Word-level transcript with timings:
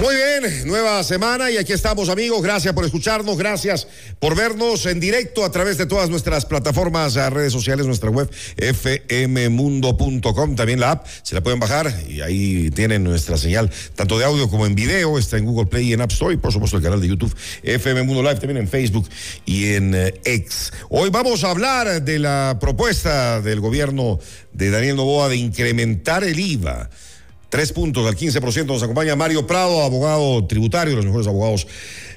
muy 0.00 0.14
bien, 0.14 0.66
nueva 0.66 1.02
semana 1.02 1.50
y 1.50 1.56
aquí 1.56 1.72
estamos 1.72 2.08
amigos. 2.08 2.40
Gracias 2.42 2.72
por 2.72 2.84
escucharnos, 2.84 3.36
gracias 3.36 3.88
por 4.18 4.36
vernos 4.36 4.86
en 4.86 5.00
directo 5.00 5.44
a 5.44 5.50
través 5.50 5.76
de 5.78 5.86
todas 5.86 6.08
nuestras 6.08 6.46
plataformas, 6.46 7.14
redes 7.32 7.52
sociales, 7.52 7.86
nuestra 7.86 8.10
web 8.10 8.30
fmmundo.com, 8.56 10.54
también 10.54 10.80
la 10.80 10.92
app, 10.92 11.06
se 11.22 11.34
la 11.34 11.42
pueden 11.42 11.58
bajar 11.58 11.92
y 12.08 12.20
ahí 12.20 12.70
tienen 12.70 13.02
nuestra 13.02 13.36
señal 13.36 13.70
tanto 13.94 14.18
de 14.18 14.24
audio 14.24 14.48
como 14.48 14.66
en 14.66 14.74
video, 14.74 15.18
está 15.18 15.36
en 15.36 15.44
Google 15.44 15.66
Play 15.66 15.90
y 15.90 15.92
en 15.92 16.00
App 16.00 16.12
Store 16.12 16.34
y 16.34 16.36
por 16.36 16.52
supuesto 16.52 16.76
el 16.76 16.82
canal 16.82 17.00
de 17.00 17.08
YouTube 17.08 17.34
FM 17.62 18.04
Mundo 18.04 18.22
Live, 18.22 18.36
también 18.36 18.58
en 18.58 18.68
Facebook 18.68 19.08
y 19.46 19.72
en 19.74 19.94
eh, 19.94 20.14
X. 20.24 20.72
Hoy 20.90 21.10
vamos 21.10 21.42
a 21.44 21.50
hablar 21.50 22.02
de 22.02 22.18
la 22.18 22.58
propuesta 22.60 23.40
del 23.40 23.60
gobierno 23.60 24.20
de 24.52 24.70
Daniel 24.70 24.96
Novoa 24.96 25.28
de 25.28 25.36
incrementar 25.36 26.24
el 26.24 26.38
IVA 26.38 26.88
Tres 27.48 27.72
puntos 27.72 28.06
al 28.06 28.14
15%. 28.14 28.66
Nos 28.66 28.82
acompaña 28.82 29.16
Mario 29.16 29.46
Prado, 29.46 29.82
abogado 29.82 30.46
tributario, 30.46 30.94
los 30.94 31.06
mejores 31.06 31.26
abogados 31.26 31.66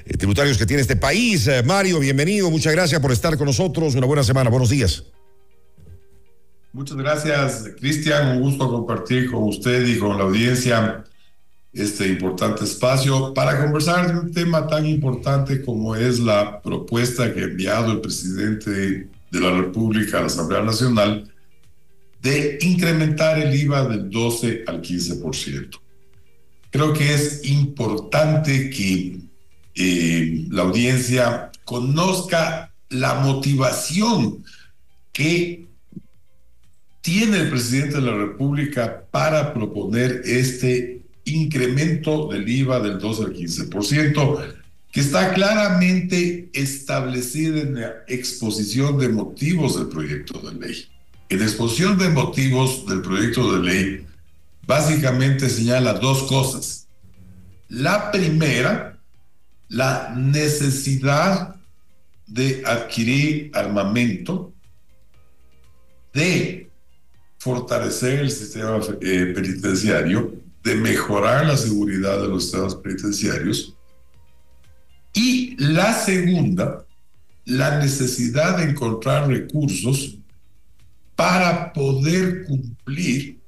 eh, 0.04 0.16
tributarios 0.16 0.58
que 0.58 0.66
tiene 0.66 0.82
este 0.82 0.96
país. 0.96 1.46
Eh, 1.46 1.62
Mario, 1.62 1.98
bienvenido. 2.00 2.50
Muchas 2.50 2.72
gracias 2.74 3.00
por 3.00 3.12
estar 3.12 3.36
con 3.38 3.46
nosotros. 3.46 3.94
Una 3.94 4.06
buena 4.06 4.24
semana. 4.24 4.50
Buenos 4.50 4.68
días. 4.68 5.04
Muchas 6.72 6.96
gracias, 6.96 7.64
Cristian. 7.78 8.36
Un 8.36 8.42
gusto 8.42 8.68
compartir 8.68 9.30
con 9.30 9.44
usted 9.44 9.86
y 9.86 9.98
con 9.98 10.18
la 10.18 10.24
audiencia 10.24 11.04
este 11.72 12.08
importante 12.08 12.64
espacio 12.64 13.32
para 13.32 13.58
conversar 13.58 14.12
de 14.12 14.20
un 14.20 14.32
tema 14.32 14.66
tan 14.66 14.84
importante 14.86 15.62
como 15.62 15.96
es 15.96 16.18
la 16.18 16.60
propuesta 16.60 17.32
que 17.32 17.40
ha 17.40 17.44
enviado 17.44 17.92
el 17.92 18.00
presidente 18.02 18.70
de 19.30 19.40
la 19.40 19.50
República 19.52 20.18
a 20.18 20.20
la 20.20 20.26
Asamblea 20.26 20.62
Nacional 20.62 21.31
de 22.22 22.58
incrementar 22.62 23.38
el 23.40 23.54
IVA 23.54 23.88
del 23.88 24.08
12 24.08 24.64
al 24.68 24.80
15%. 24.80 25.80
Creo 26.70 26.92
que 26.92 27.12
es 27.12 27.44
importante 27.44 28.70
que 28.70 29.18
eh, 29.74 30.46
la 30.50 30.62
audiencia 30.62 31.50
conozca 31.64 32.72
la 32.88 33.14
motivación 33.16 34.44
que 35.12 35.66
tiene 37.00 37.40
el 37.40 37.50
presidente 37.50 37.96
de 37.96 38.02
la 38.02 38.16
República 38.16 39.04
para 39.10 39.52
proponer 39.52 40.22
este 40.24 41.02
incremento 41.24 42.28
del 42.28 42.48
IVA 42.48 42.80
del 42.80 42.98
12 42.98 43.22
al 43.24 43.34
15%, 43.34 44.54
que 44.92 45.00
está 45.00 45.32
claramente 45.34 46.50
establecido 46.52 47.56
en 47.58 47.74
la 47.80 47.92
exposición 48.06 48.98
de 48.98 49.08
motivos 49.08 49.76
del 49.76 49.88
proyecto 49.88 50.38
de 50.38 50.54
ley. 50.54 50.86
En 51.32 51.38
la 51.38 51.46
exposición 51.46 51.96
de 51.96 52.10
motivos 52.10 52.84
del 52.84 53.00
proyecto 53.00 53.54
de 53.54 53.62
ley, 53.62 54.06
básicamente 54.66 55.48
señala 55.48 55.94
dos 55.94 56.24
cosas. 56.24 56.86
La 57.70 58.12
primera, 58.12 58.98
la 59.70 60.12
necesidad 60.14 61.56
de 62.26 62.62
adquirir 62.66 63.50
armamento, 63.54 64.52
de 66.12 66.68
fortalecer 67.38 68.20
el 68.20 68.30
sistema 68.30 68.78
eh, 69.00 69.32
penitenciario, 69.34 70.34
de 70.62 70.74
mejorar 70.74 71.46
la 71.46 71.56
seguridad 71.56 72.20
de 72.20 72.28
los 72.28 72.42
sistemas 72.42 72.74
penitenciarios. 72.74 73.74
Y 75.14 75.56
la 75.56 75.94
segunda, 75.94 76.84
la 77.46 77.78
necesidad 77.78 78.58
de 78.58 78.64
encontrar 78.64 79.28
recursos 79.28 80.18
para 81.16 81.72
poder 81.72 82.44
cumplir 82.44 83.40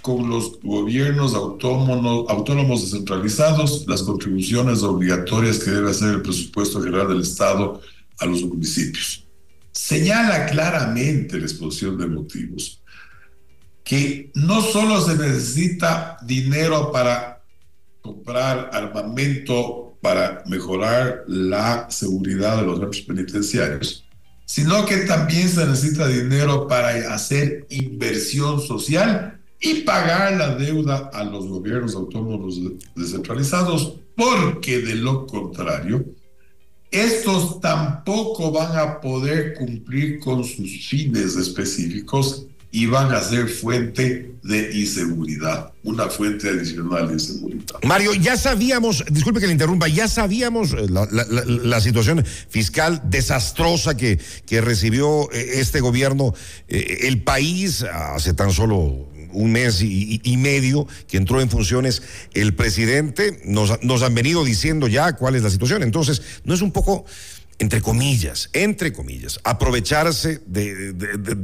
con 0.00 0.28
los 0.28 0.60
gobiernos 0.60 1.34
autónomos, 1.34 2.82
descentralizados 2.82 3.86
las 3.86 4.02
contribuciones 4.02 4.82
obligatorias 4.82 5.58
que 5.58 5.70
debe 5.70 5.90
hacer 5.90 6.14
el 6.14 6.22
presupuesto 6.22 6.82
general 6.82 7.08
del 7.08 7.22
Estado 7.22 7.80
a 8.18 8.26
los 8.26 8.42
municipios. 8.42 9.24
Señala 9.72 10.46
claramente 10.46 11.38
la 11.38 11.46
exposición 11.46 11.96
de 11.98 12.06
motivos 12.06 12.82
que 13.82 14.30
no 14.34 14.62
solo 14.62 15.00
se 15.00 15.16
necesita 15.16 16.16
dinero 16.22 16.92
para 16.92 17.42
comprar 18.00 18.70
armamento 18.72 19.84
para 20.04 20.42
mejorar 20.46 21.24
la 21.26 21.88
seguridad 21.88 22.58
de 22.58 22.66
los 22.66 22.78
centros 22.78 23.00
penitenciarios, 23.00 24.03
sino 24.44 24.84
que 24.86 24.98
también 24.98 25.48
se 25.48 25.66
necesita 25.66 26.06
dinero 26.06 26.68
para 26.68 27.14
hacer 27.14 27.66
inversión 27.70 28.60
social 28.60 29.40
y 29.60 29.82
pagar 29.82 30.36
la 30.36 30.54
deuda 30.54 31.10
a 31.12 31.24
los 31.24 31.46
gobiernos 31.48 31.94
autónomos 31.94 32.60
descentralizados, 32.94 33.98
porque 34.14 34.80
de 34.80 34.96
lo 34.96 35.26
contrario, 35.26 36.04
estos 36.90 37.60
tampoco 37.60 38.52
van 38.52 38.76
a 38.76 39.00
poder 39.00 39.54
cumplir 39.54 40.20
con 40.20 40.44
sus 40.44 40.86
fines 40.88 41.36
específicos 41.36 42.46
y 42.74 42.86
van 42.86 43.12
a 43.12 43.22
ser 43.22 43.48
fuente 43.48 44.32
de 44.42 44.72
inseguridad, 44.76 45.72
una 45.84 46.08
fuente 46.08 46.48
adicional 46.48 47.06
de 47.06 47.14
inseguridad. 47.14 47.76
Mario, 47.84 48.14
ya 48.14 48.36
sabíamos, 48.36 49.04
disculpe 49.12 49.38
que 49.38 49.46
le 49.46 49.52
interrumpa, 49.52 49.86
ya 49.86 50.08
sabíamos 50.08 50.72
eh, 50.72 50.88
la, 50.88 51.80
situación 51.80 52.24
fiscal 52.48 53.00
desastrosa 53.04 53.96
que, 53.96 54.18
que 54.44 54.60
recibió 54.60 55.30
eh, 55.30 55.60
este 55.60 55.78
gobierno, 55.80 56.34
eh, 56.66 56.98
el 57.02 57.22
país 57.22 57.84
hace 57.84 58.34
tan 58.34 58.50
solo 58.50 59.06
un 59.32 59.52
mes 59.52 59.80
y, 59.80 60.36
medio 60.36 60.88
que 61.06 61.16
entró 61.16 61.40
en 61.40 61.50
funciones 61.50 62.02
el 62.34 62.56
presidente, 62.56 63.40
nos, 63.44 63.84
nos 63.84 64.02
han 64.02 64.16
venido 64.16 64.44
diciendo 64.44 64.88
ya 64.88 65.12
cuál 65.12 65.36
es 65.36 65.44
la 65.44 65.50
situación, 65.50 65.84
entonces, 65.84 66.22
¿no 66.44 66.54
es 66.54 66.60
un 66.60 66.72
poco 66.72 67.04
entre 67.58 67.80
comillas, 67.80 68.50
entre 68.52 68.92
comillas, 68.92 69.40
aprovecharse 69.44 70.42
de, 70.46 70.94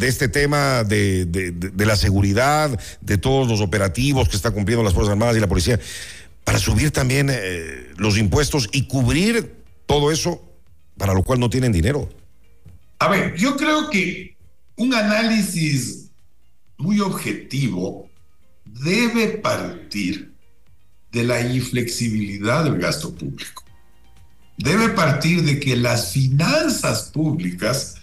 este 0.01 0.29
tema 0.29 0.85
de, 0.85 1.73
la 1.77 1.97
seguridad, 1.97 2.79
de 3.01 3.19
todos 3.19 3.49
los 3.49 3.61
operativos 3.61 4.29
que 4.29 4.37
están 4.37 4.53
cumpliendo 4.53 4.83
las 4.83 4.95
Fuerzas 4.95 5.13
Armadas 5.13 5.37
y 5.37 5.41
la 5.41 5.49
policía, 5.49 5.79
para 6.45 6.59
subir 6.59 6.91
también 6.91 7.29
eh, 7.31 7.93
los 7.97 8.19
impuestos 8.19 8.69
y 8.73 8.87
cubrir 8.87 9.55
todo 9.87 10.11
eso 10.11 10.43
para 10.97 11.15
lo 11.15 11.23
cual 11.23 11.39
no 11.39 11.49
tienen 11.49 11.73
dinero. 11.73 12.09
A 12.99 13.09
ver, 13.09 13.35
yo 13.37 13.57
creo 13.57 13.89
que 13.89 14.37
un 14.77 14.95
análisis 14.95 16.11
muy 16.77 17.01
objetivo 17.01 18.09
debe 18.65 19.29
partir 19.29 20.33
de 21.13 21.25
la 21.25 21.41
inflexibilidad 21.41 22.65
del 22.65 22.79
gasto 22.79 23.15
público 23.15 23.65
debe 24.63 24.91
partir 24.91 25.43
de 25.43 25.59
que 25.59 25.75
las 25.75 26.13
finanzas 26.13 27.11
públicas, 27.13 27.97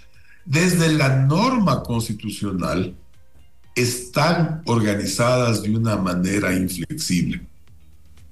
desde 0.46 0.92
la 0.92 1.10
norma 1.10 1.84
constitucional, 1.84 2.96
están 3.76 4.64
organizadas 4.66 5.62
de 5.62 5.76
una 5.76 5.98
manera 5.98 6.56
inflexible. 6.56 7.46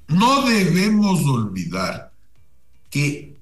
No 0.07 0.47
debemos 0.47 1.23
olvidar 1.25 2.11
que, 2.89 3.35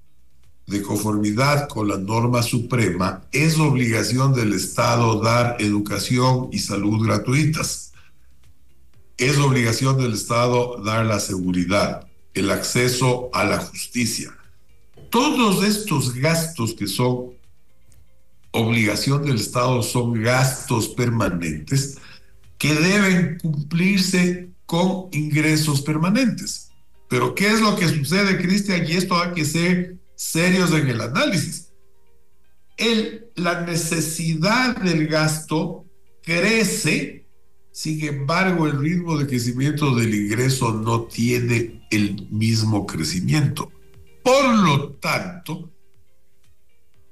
de 0.68 0.82
conformidad 0.82 1.70
con 1.70 1.88
la 1.88 1.98
norma 1.98 2.44
suprema, 2.44 3.22
es 3.32 3.60
obligación 3.60 4.34
del 4.34 4.52
Estado 4.52 5.22
dar 5.22 5.56
educación 5.60 6.50
y 6.52 6.60
salud 6.60 7.06
gratuitas. 7.06 7.94
Es 9.18 9.38
obligación 9.38 9.98
del 9.98 10.14
Estado 10.14 10.82
dar 10.84 11.06
la 11.06 11.22
seguridad, 11.22 12.06
el 12.34 12.52
acceso 12.52 13.30
a 13.34 13.46
la 13.46 13.60
justicia 13.60 14.34
todos 15.14 15.64
estos 15.64 16.16
gastos 16.16 16.74
que 16.74 16.88
son 16.88 17.36
obligación 18.50 19.24
del 19.24 19.36
Estado 19.36 19.84
son 19.84 20.20
gastos 20.20 20.88
permanentes 20.88 22.00
que 22.58 22.74
deben 22.74 23.38
cumplirse 23.38 24.50
con 24.66 25.10
ingresos 25.12 25.84
permanentes. 25.84 26.72
Pero 27.12 27.36
¿qué 27.36 27.46
es 27.46 27.62
lo 27.62 27.76
que 27.76 27.88
sucede, 27.90 28.42
Cristian? 28.42 28.88
Y 28.88 28.94
esto 28.94 29.16
hay 29.22 29.34
que 29.34 29.46
ser 29.46 30.00
serios 30.16 30.72
en 30.72 30.88
el 30.88 31.00
análisis. 31.00 31.68
La 33.36 33.62
necesidad 33.62 34.78
del 34.78 35.06
gasto 35.06 35.86
crece, 36.24 37.28
sin 37.72 38.04
embargo 38.04 38.66
el 38.66 38.80
ritmo 38.80 39.20
de 39.20 39.28
crecimiento 39.28 39.94
del 39.94 40.16
ingreso 40.16 40.74
no 40.74 41.04
tiene 41.04 41.86
el 41.92 42.28
mismo 42.32 42.88
crecimiento. 42.88 43.72
Por 44.24 44.56
lo 44.56 44.92
tanto, 44.94 45.72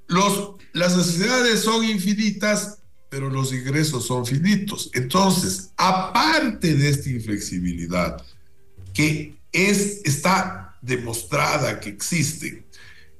los, 0.08 0.56
las 0.74 0.96
necesidades 0.96 1.62
son 1.62 1.84
infinitas, 1.84 2.80
pero 3.10 3.30
los 3.30 3.54
ingresos 3.54 4.06
son 4.06 4.26
finitos. 4.26 4.90
Entonces, 4.94 5.72
aparte 5.78 6.76
de 6.76 6.90
esta 6.90 7.10
inflexibilidad 7.10 8.24
que 8.94 9.38
es, 9.52 10.02
está 10.06 10.78
demostrada 10.82 11.80
que 11.80 11.90
existe, 11.90 12.66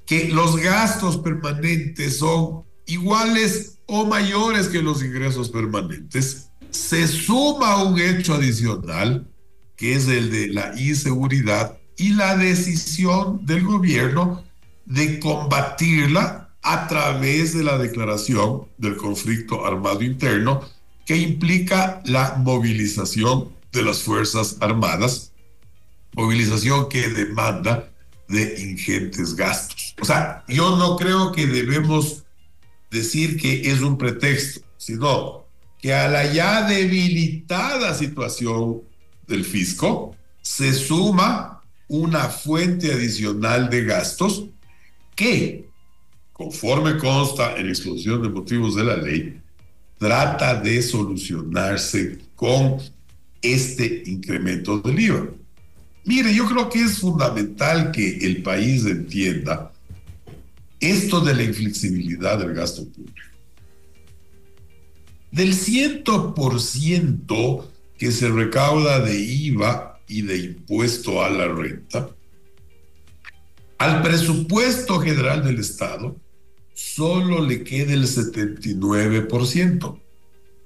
que 0.06 0.30
los 0.30 0.58
gastos 0.58 1.18
permanentes 1.18 2.18
son 2.18 2.64
iguales 2.86 3.80
o 3.86 4.06
mayores 4.06 4.68
que 4.68 4.82
los 4.82 5.04
ingresos 5.04 5.50
permanentes, 5.50 6.50
se 6.70 7.08
suma 7.08 7.84
un 7.84 8.00
hecho 8.00 8.34
adicional, 8.34 9.30
que 9.76 9.96
es 9.96 10.08
el 10.08 10.32
de 10.32 10.48
la 10.48 10.80
inseguridad 10.80 11.81
y 12.02 12.14
la 12.14 12.36
decisión 12.36 13.46
del 13.46 13.64
gobierno 13.64 14.44
de 14.86 15.20
combatirla 15.20 16.50
a 16.64 16.88
través 16.88 17.56
de 17.56 17.64
la 17.64 17.78
declaración 17.78 18.68
del 18.80 18.98
conflicto 18.98 19.66
armado 19.66 20.02
interno 20.02 20.62
que 21.06 21.16
implica 21.16 22.02
la 22.06 22.36
movilización 22.40 23.50
de 23.72 23.84
las 23.84 24.02
Fuerzas 24.02 24.58
Armadas, 24.62 25.32
movilización 26.14 26.90
que 26.90 27.08
demanda 27.08 27.92
de 28.28 28.60
ingentes 28.60 29.36
gastos. 29.36 29.96
O 30.02 30.06
sea, 30.06 30.44
yo 30.48 30.78
no 30.78 30.98
creo 30.98 31.32
que 31.32 31.46
debemos 31.46 32.24
decir 32.90 33.40
que 33.40 33.72
es 33.72 33.82
un 33.82 33.98
pretexto, 34.00 34.62
sino 34.78 35.46
que 35.80 35.94
a 35.94 36.08
la 36.08 36.32
ya 36.32 36.64
debilitada 36.64 37.94
situación 37.94 38.82
del 39.28 39.46
fisco 39.46 40.16
se 40.42 40.74
suma 40.74 41.61
una 41.92 42.30
fuente 42.30 42.94
adicional 42.94 43.70
de 43.70 43.84
gastos 43.84 44.46
que, 45.14 45.68
conforme 46.32 46.98
consta 46.98 47.58
en 47.58 47.68
exposición 47.68 48.22
de 48.22 48.30
motivos 48.30 48.78
de 48.78 48.86
la 48.86 48.96
ley, 48.96 49.42
trata 49.98 50.56
de 50.56 50.82
solucionarse 50.82 52.20
con 52.34 52.78
este 53.42 54.04
incremento 54.06 54.80
del 54.80 55.02
IVA. 55.02 55.28
Mire, 56.06 56.34
yo 56.34 56.48
creo 56.48 56.70
que 56.70 56.82
es 56.82 57.00
fundamental 57.00 57.92
que 57.92 58.20
el 58.20 58.42
país 58.42 58.86
entienda 58.86 59.74
esto 60.80 61.20
de 61.20 61.36
la 61.36 61.44
inflexibilidad 61.44 62.40
del 62.40 62.54
gasto 62.54 62.88
público. 62.88 63.20
Del 65.30 65.54
100% 65.54 67.66
que 67.98 68.12
se 68.14 68.30
recauda 68.30 69.02
de 69.02 69.20
IVA 69.20 69.91
y 70.12 70.22
de 70.24 70.38
impuesto 70.38 71.24
a 71.24 71.30
la 71.30 71.48
renta, 71.48 72.10
al 73.78 74.02
presupuesto 74.02 75.00
general 75.00 75.42
del 75.44 75.60
Estado 75.60 76.18
solo 76.74 77.42
le 77.42 77.64
queda 77.64 77.94
el 77.94 78.04
79%. 78.04 80.00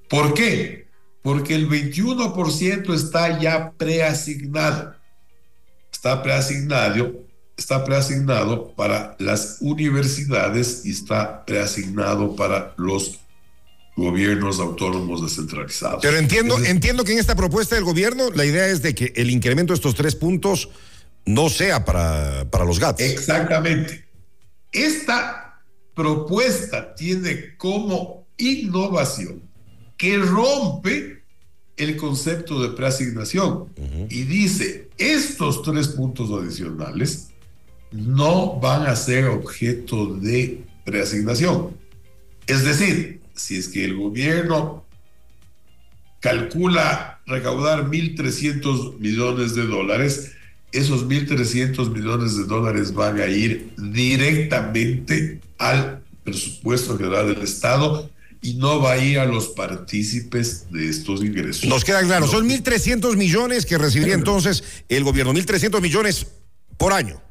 ¿Por 0.09 0.33
qué? 0.33 0.87
Porque 1.21 1.53
el 1.53 1.69
21% 1.69 2.93
está 2.93 3.39
ya 3.39 3.71
preasignado. 3.71 4.95
Está 5.91 6.23
preasignado, 6.23 7.23
está 7.55 7.85
preasignado 7.85 8.73
para 8.75 9.15
las 9.19 9.57
universidades 9.61 10.81
y 10.85 10.91
está 10.91 11.45
preasignado 11.45 12.35
para 12.35 12.73
los 12.77 13.19
gobiernos 13.95 14.59
autónomos 14.59 15.23
descentralizados. 15.23 16.01
Pero 16.01 16.17
entiendo, 16.17 16.57
entiendo 16.63 17.03
que 17.03 17.13
en 17.13 17.19
esta 17.19 17.35
propuesta 17.35 17.75
del 17.75 17.85
gobierno 17.85 18.29
la 18.31 18.45
idea 18.45 18.67
es 18.67 18.81
de 18.81 18.93
que 18.93 19.13
el 19.15 19.29
incremento 19.29 19.73
de 19.73 19.75
estos 19.75 19.95
tres 19.95 20.15
puntos 20.15 20.69
no 21.25 21.49
sea 21.49 21.85
para, 21.85 22.45
para 22.51 22.65
los 22.65 22.79
gatos. 22.79 23.05
Exactamente. 23.05 24.05
Esta 24.71 25.61
propuesta 25.93 26.93
tiene 26.93 27.55
como 27.57 28.27
innovación 28.37 29.41
que 29.97 30.17
rompe 30.17 31.23
el 31.77 31.97
concepto 31.97 32.61
de 32.61 32.69
preasignación 32.69 33.69
y 34.09 34.23
dice, 34.23 34.89
estos 34.97 35.61
tres 35.61 35.89
puntos 35.89 36.29
adicionales 36.31 37.29
no 37.91 38.59
van 38.59 38.87
a 38.87 38.95
ser 38.95 39.25
objeto 39.25 40.15
de 40.15 40.63
preasignación. 40.85 41.77
Es 42.47 42.63
decir, 42.63 43.21
si 43.35 43.57
es 43.57 43.67
que 43.67 43.85
el 43.85 43.95
gobierno 43.95 44.85
calcula 46.19 47.21
recaudar 47.27 47.85
1.300 47.85 48.97
millones 48.99 49.55
de 49.55 49.65
dólares, 49.65 50.31
esos 50.71 51.07
1.300 51.07 51.89
millones 51.91 52.35
de 52.37 52.45
dólares 52.45 52.93
van 52.93 53.19
a 53.19 53.27
ir 53.27 53.71
directamente 53.77 55.39
al 55.57 56.03
presupuesto 56.23 56.97
general 56.97 57.33
del 57.33 57.43
Estado 57.43 58.09
y 58.41 58.55
no 58.55 58.79
va 58.79 58.93
a 58.93 58.97
ir 58.97 59.19
a 59.19 59.25
los 59.25 59.49
partícipes 59.49 60.71
de 60.71 60.89
estos 60.89 61.21
ingresos. 61.23 61.65
Nos 61.65 61.83
queda 61.83 62.01
claro, 62.01 62.27
son 62.27 62.47
1.300 62.49 63.15
millones 63.15 63.65
que 63.65 63.77
recibiría 63.77 64.13
entonces 64.15 64.63
el 64.89 65.03
gobierno, 65.03 65.33
1.300 65.33 65.81
millones 65.81 66.27
por 66.77 66.93
año. 66.93 67.21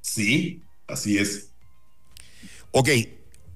Sí, 0.00 0.62
así 0.86 1.18
es. 1.18 1.48
Ok, 2.70 2.88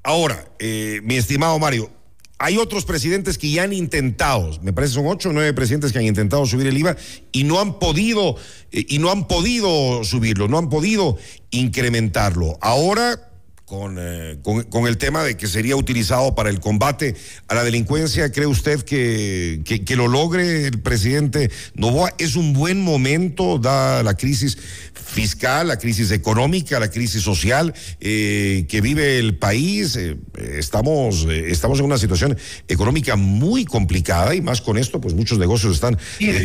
ahora, 0.02 0.50
eh, 0.58 1.00
mi 1.04 1.16
estimado 1.16 1.58
Mario, 1.58 1.90
hay 2.38 2.56
otros 2.56 2.84
presidentes 2.84 3.36
que 3.36 3.50
ya 3.50 3.64
han 3.64 3.72
intentado, 3.72 4.50
me 4.62 4.72
parece 4.72 4.94
son 4.94 5.06
ocho 5.06 5.30
o 5.30 5.32
nueve 5.32 5.52
presidentes 5.52 5.92
que 5.92 5.98
han 5.98 6.04
intentado 6.04 6.46
subir 6.46 6.68
el 6.68 6.78
IVA 6.78 6.96
y 7.32 7.44
no 7.44 7.60
han 7.60 7.80
podido, 7.80 8.36
eh, 8.70 8.86
y 8.88 8.98
no 9.00 9.10
han 9.10 9.26
podido 9.26 10.04
subirlo, 10.04 10.46
no 10.46 10.58
han 10.58 10.68
podido 10.68 11.18
incrementarlo. 11.50 12.56
Ahora 12.60 13.27
eh, 13.70 14.38
con, 14.42 14.62
con, 14.64 14.86
el 14.86 14.96
tema 14.96 15.22
de 15.22 15.36
que 15.36 15.46
sería 15.46 15.76
utilizado 15.76 16.34
para 16.34 16.48
el 16.48 16.58
combate 16.58 17.14
a 17.48 17.54
la 17.54 17.64
delincuencia. 17.64 18.32
¿Cree 18.32 18.46
usted 18.46 18.82
que, 18.82 19.60
que, 19.62 19.96
lo 19.96 20.08
logre 20.08 20.66
el 20.68 20.80
presidente 20.80 21.50
Novoa? 21.74 22.14
¿Es 22.16 22.34
un 22.36 22.54
buen 22.54 22.80
momento, 22.80 23.58
da 23.58 24.02
la 24.02 24.14
crisis 24.14 24.56
fiscal, 24.94 25.68
la 25.68 25.76
crisis 25.76 26.12
económica, 26.12 26.80
la 26.80 26.90
crisis 26.90 27.22
social 27.22 27.74
eh, 28.00 28.64
que 28.70 28.80
vive 28.80 29.18
el 29.18 29.36
país? 29.36 29.96
Eh, 29.96 30.16
estamos, 30.38 31.26
estamos 31.28 31.78
en 31.80 31.84
una 31.84 31.98
situación 31.98 32.38
económica 32.68 33.16
muy 33.16 33.66
complicada 33.66 34.34
y 34.34 34.40
más 34.40 34.62
con 34.62 34.78
esto, 34.78 34.98
pues 34.98 35.12
muchos 35.12 35.38
negocios 35.38 35.74
están 35.74 35.98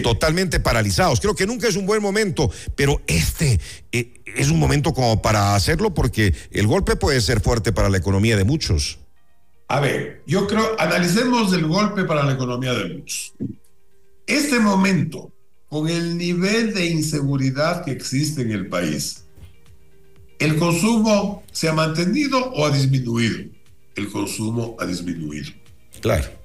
totalmente 0.03 0.59
paralizados. 0.59 1.21
Creo 1.21 1.35
que 1.35 1.47
nunca 1.47 1.69
es 1.69 1.77
un 1.77 1.85
buen 1.85 2.01
momento, 2.01 2.51
pero 2.75 3.01
este 3.07 3.61
es 3.93 4.49
un 4.49 4.59
momento 4.59 4.93
como 4.93 5.21
para 5.21 5.55
hacerlo 5.55 5.93
porque 5.93 6.33
el 6.51 6.67
golpe 6.67 6.95
puede 6.95 7.21
ser 7.21 7.41
fuerte 7.41 7.71
para 7.71 7.89
la 7.89 7.97
economía 7.97 8.35
de 8.35 8.43
muchos. 8.43 8.99
A 9.67 9.79
ver, 9.79 10.23
yo 10.25 10.47
creo, 10.47 10.75
analicemos 10.79 11.53
el 11.53 11.67
golpe 11.67 12.03
para 12.03 12.23
la 12.23 12.33
economía 12.33 12.73
de 12.73 12.95
muchos. 12.95 13.33
Este 14.25 14.59
momento, 14.59 15.31
con 15.69 15.87
el 15.87 16.17
nivel 16.17 16.73
de 16.73 16.87
inseguridad 16.87 17.85
que 17.85 17.91
existe 17.91 18.41
en 18.41 18.51
el 18.51 18.67
país, 18.67 19.25
¿el 20.39 20.57
consumo 20.57 21.43
se 21.51 21.69
ha 21.69 21.73
mantenido 21.73 22.51
o 22.51 22.65
ha 22.65 22.71
disminuido? 22.71 23.49
El 23.95 24.11
consumo 24.11 24.75
ha 24.79 24.85
disminuido. 24.85 25.51
Claro. 26.01 26.42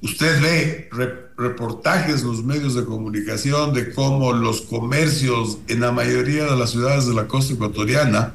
Usted 0.00 0.40
ve 0.40 0.88
reportajes 1.36 2.22
en 2.22 2.28
los 2.28 2.44
medios 2.44 2.74
de 2.74 2.84
comunicación 2.84 3.74
de 3.74 3.92
cómo 3.92 4.32
los 4.32 4.62
comercios 4.62 5.58
en 5.66 5.80
la 5.80 5.90
mayoría 5.90 6.44
de 6.44 6.56
las 6.56 6.70
ciudades 6.70 7.06
de 7.06 7.14
la 7.14 7.26
costa 7.26 7.54
ecuatoriana 7.54 8.34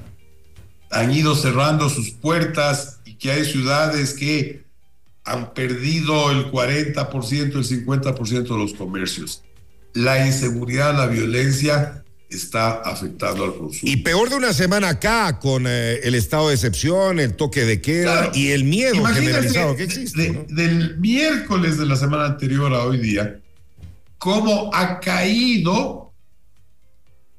han 0.91 1.11
ido 1.11 1.35
cerrando 1.35 1.89
sus 1.89 2.11
puertas 2.11 2.99
y 3.05 3.15
que 3.15 3.31
hay 3.31 3.45
ciudades 3.45 4.13
que 4.13 4.63
han 5.23 5.53
perdido 5.53 6.31
el 6.31 6.51
40%, 6.51 7.31
el 7.31 7.63
50% 7.63 8.43
de 8.43 8.57
los 8.57 8.73
comercios. 8.73 9.43
La 9.93 10.25
inseguridad, 10.25 10.97
la 10.97 11.07
violencia 11.07 12.02
está 12.35 12.81
afectando 12.81 13.43
al 13.43 13.55
consumo. 13.55 13.91
Y 13.91 13.97
peor 13.97 14.29
de 14.29 14.35
una 14.35 14.53
semana 14.53 14.89
acá, 14.89 15.39
con 15.39 15.65
eh, 15.67 15.99
el 16.03 16.15
estado 16.15 16.49
de 16.49 16.55
excepción, 16.55 17.19
el 17.19 17.35
toque 17.35 17.65
de 17.65 17.81
queda 17.81 18.31
y 18.33 18.49
el 18.49 18.63
miedo 18.63 19.03
generalizado 19.05 19.75
que 19.75 19.83
existe. 19.83 20.45
Del 20.49 20.97
miércoles 20.99 21.77
de 21.77 21.85
la 21.85 21.95
semana 21.95 22.25
anterior 22.25 22.73
a 22.73 22.83
hoy 22.83 22.99
día, 22.99 23.39
cómo 24.17 24.69
ha 24.73 24.99
caído 24.99 26.13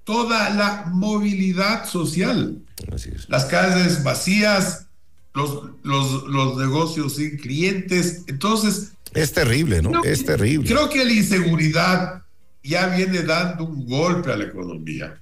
toda 0.04 0.50
la 0.50 0.84
movilidad 0.92 1.88
social. 1.88 2.58
Las 3.28 3.46
calles 3.46 4.02
vacías, 4.02 4.86
los, 5.32 5.70
los, 5.82 6.24
los 6.24 6.56
negocios 6.58 7.16
sin 7.16 7.38
clientes. 7.38 8.22
Entonces... 8.26 8.92
Es 9.14 9.32
terrible, 9.32 9.80
¿no? 9.80 10.04
es 10.04 10.24
terrible. 10.24 10.68
Creo 10.68 10.90
que 10.90 11.04
la 11.04 11.12
inseguridad 11.12 12.24
ya 12.64 12.87
viene 12.88 13.23
dando 13.23 13.64
un 13.64 13.87
golpe 13.87 14.33
a 14.33 14.37
la 14.37 14.44
economía. 14.44 15.21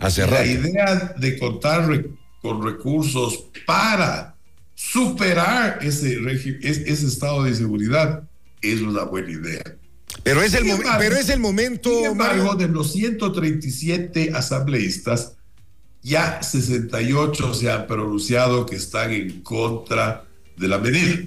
la 0.00 0.46
idea 0.46 1.14
de 1.16 1.38
contar 1.38 2.04
con 2.42 2.62
recursos 2.62 3.44
para 3.64 4.34
superar 4.74 5.78
ese, 5.80 6.18
ese 6.60 7.06
estado 7.06 7.44
de 7.44 7.50
inseguridad 7.50 8.28
es 8.60 8.80
una 8.80 9.04
buena 9.04 9.30
idea. 9.30 9.62
Pero 10.24 10.42
es, 10.42 10.54
el, 10.54 10.66
pero 10.98 11.16
es 11.16 11.28
el 11.30 11.40
momento. 11.40 11.90
Sin 11.90 12.06
embargo, 12.06 12.54
de 12.54 12.68
los 12.68 12.92
137 12.92 14.32
asambleístas, 14.34 15.36
ya 16.02 16.42
68 16.42 17.54
se 17.54 17.70
han 17.70 17.86
pronunciado 17.86 18.66
que 18.66 18.76
están 18.76 19.12
en 19.12 19.42
contra 19.42 20.24
de 20.56 20.68
la 20.68 20.78
medida. 20.78 21.24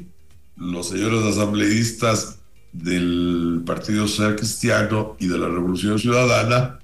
Los 0.57 0.89
señores 0.89 1.23
asambleístas 1.23 2.39
del 2.83 3.63
Partido 3.65 4.07
Social 4.07 4.35
Cristiano 4.35 5.15
y 5.19 5.27
de 5.27 5.37
la 5.37 5.47
Revolución 5.47 5.97
Ciudadana 5.97 6.79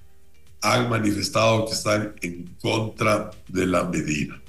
han 0.62 0.90
manifestado 0.90 1.66
que 1.66 1.74
están 1.74 2.14
en 2.22 2.56
contra 2.62 3.32
de 3.48 3.68
la 3.68 3.84
medida. 3.84 4.40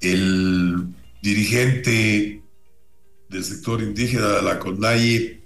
El 0.00 0.88
dirigente 1.22 2.42
del 3.28 3.44
sector 3.44 3.82
indígena 3.82 4.28
de 4.28 4.42
la 4.42 4.58
CONAIE, 4.58 5.40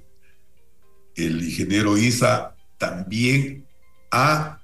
el 1.14 1.42
ingeniero 1.42 1.97
Isa, 1.97 2.54
también 2.76 3.64
ha 4.11 4.61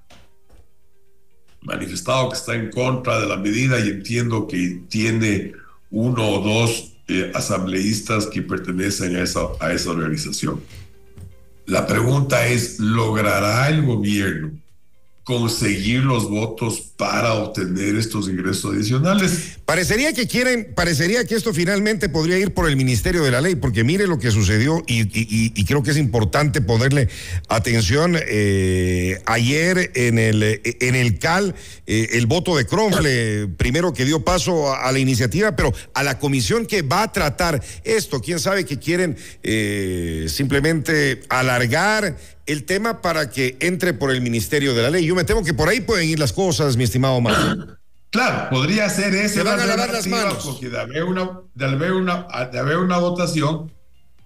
manifestado 1.62 2.28
que 2.28 2.36
está 2.36 2.54
en 2.54 2.70
contra 2.70 3.20
de 3.20 3.28
la 3.28 3.36
medida 3.36 3.78
y 3.78 3.88
entiendo 3.88 4.46
que 4.46 4.82
tiene 4.88 5.52
uno 5.90 6.28
o 6.28 6.40
dos 6.40 6.91
eh, 7.20 7.32
asambleístas 7.34 8.26
que 8.26 8.42
pertenecen 8.42 9.16
a 9.16 9.22
esa, 9.22 9.40
a 9.60 9.72
esa 9.72 9.90
organización. 9.90 10.60
La 11.66 11.86
pregunta 11.86 12.46
es, 12.46 12.80
¿logrará 12.80 13.68
el 13.68 13.82
gobierno 13.82 14.61
conseguir 15.24 16.00
los 16.00 16.28
votos 16.28 16.80
para 16.96 17.34
obtener 17.34 17.94
estos 17.94 18.28
ingresos 18.28 18.74
adicionales. 18.74 19.58
Parecería 19.64 20.12
que 20.12 20.26
quieren, 20.26 20.74
parecería 20.74 21.24
que 21.24 21.36
esto 21.36 21.54
finalmente 21.54 22.08
podría 22.08 22.38
ir 22.38 22.52
por 22.52 22.68
el 22.68 22.76
Ministerio 22.76 23.22
de 23.22 23.30
la 23.30 23.40
Ley, 23.40 23.54
porque 23.54 23.84
mire 23.84 24.08
lo 24.08 24.18
que 24.18 24.32
sucedió 24.32 24.82
y, 24.86 25.64
creo 25.64 25.84
que 25.84 25.92
es 25.92 25.96
importante 25.96 26.60
ponerle 26.60 27.08
atención. 27.48 28.16
Eh, 28.18 29.22
ayer 29.26 29.92
en 29.94 30.18
el, 30.18 30.60
en 30.64 30.94
el 30.96 31.18
CAL, 31.20 31.54
eh, 31.86 32.08
el 32.12 32.26
voto 32.26 32.56
de 32.56 32.66
Cronfle, 32.66 33.46
primero 33.56 33.92
que 33.92 34.04
dio 34.04 34.24
paso 34.24 34.74
a, 34.74 34.90
la 34.90 34.98
iniciativa, 34.98 35.54
pero 35.54 35.72
a 35.94 36.02
la 36.02 36.18
comisión 36.18 36.66
que 36.66 36.82
va 36.82 37.04
a 37.04 37.12
tratar 37.12 37.62
esto, 37.84 38.20
quién 38.20 38.40
sabe 38.40 38.64
que 38.64 38.80
quieren 38.80 39.16
eh, 39.44 40.26
simplemente 40.28 41.22
alargar 41.28 42.16
el 42.52 42.64
tema 42.64 43.00
para 43.00 43.30
que 43.30 43.56
entre 43.60 43.94
por 43.94 44.10
el 44.10 44.20
Ministerio 44.20 44.74
de 44.74 44.82
la 44.82 44.90
Ley. 44.90 45.06
Yo 45.06 45.14
me 45.14 45.24
temo 45.24 45.42
que 45.42 45.54
por 45.54 45.68
ahí 45.68 45.80
pueden 45.80 46.08
ir 46.08 46.18
las 46.18 46.32
cosas, 46.32 46.76
mi 46.76 46.84
estimado 46.84 47.20
Mario. 47.20 47.78
Claro, 48.10 48.50
podría 48.50 48.88
ser 48.90 49.14
ese. 49.14 49.36
Se 49.36 49.42
van 49.42 49.58
a 49.58 49.66
lavar 49.66 49.90
las 49.90 50.06
manos. 50.06 50.44
Porque 50.44 50.68
de 50.68 50.78
haber, 50.78 51.04
una, 51.04 51.40
de, 51.54 51.64
haber 51.64 51.92
una, 51.92 52.26
de 52.52 52.58
haber 52.58 52.76
una 52.76 52.98
votación, 52.98 53.72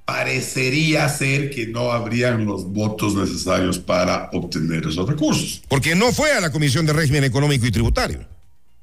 parecería 0.04 1.08
ser 1.08 1.50
que 1.50 1.68
no 1.68 1.92
habrían 1.92 2.44
los 2.44 2.64
votos 2.64 3.14
necesarios 3.14 3.78
para 3.78 4.28
obtener 4.32 4.86
esos 4.86 5.08
recursos. 5.08 5.62
Porque 5.68 5.94
no 5.94 6.12
fue 6.12 6.32
a 6.32 6.40
la 6.40 6.50
Comisión 6.50 6.84
de 6.84 6.92
Régimen 6.92 7.22
Económico 7.22 7.64
y 7.64 7.70
Tributario. 7.70 8.26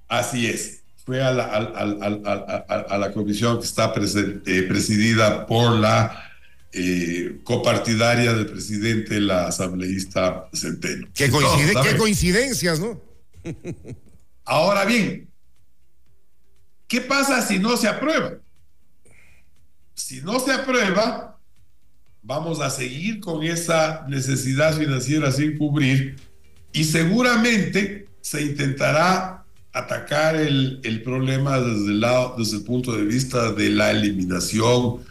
Así 0.08 0.48
es. 0.48 0.84
Fue 1.06 1.22
a 1.22 1.32
la, 1.32 1.44
a, 1.44 2.98
la 2.98 3.12
comisión 3.12 3.60
que 3.60 3.66
está 3.66 3.94
eh, 3.96 4.62
presidida 4.70 5.46
por 5.46 5.74
la 5.74 6.33
eh, 6.76 7.40
copartidaria 7.44 8.34
del 8.34 8.48
presidente, 8.48 9.20
la 9.20 9.48
asambleísta 9.48 10.50
Centeno. 10.54 11.08
Qué, 11.14 11.30
coincidencias, 11.30 12.80
¿no? 12.80 13.00
Ahora 14.44 14.84
bien, 14.86 15.30
¿qué 16.88 17.02
pasa 17.02 17.46
si 17.46 17.60
no 17.60 17.78
se 17.78 17.88
aprueba? 17.88 18.34
Si 19.94 20.22
no 20.22 20.40
se 20.40 20.52
aprueba, 20.52 21.40
vamos 22.24 22.60
a 22.60 22.72
seguir 22.72 23.20
con 23.20 23.44
esa 23.44 24.06
necesidad 24.08 24.76
financiera 24.76 25.32
sin 25.32 25.58
cubrir 25.58 26.16
y 26.72 26.86
seguramente 26.86 28.08
se 28.22 28.42
intentará 28.42 29.46
atacar 29.74 30.36
el, 30.36 30.80
el 30.84 31.04
problema 31.04 31.60
desde 31.60 31.92
el, 31.92 32.00
lado, 32.00 32.36
desde 32.38 32.58
el 32.58 32.64
punto 32.64 32.94
de 32.94 33.04
vista 33.04 33.52
de 33.52 33.70
la 33.70 33.92
eliminación 33.92 35.04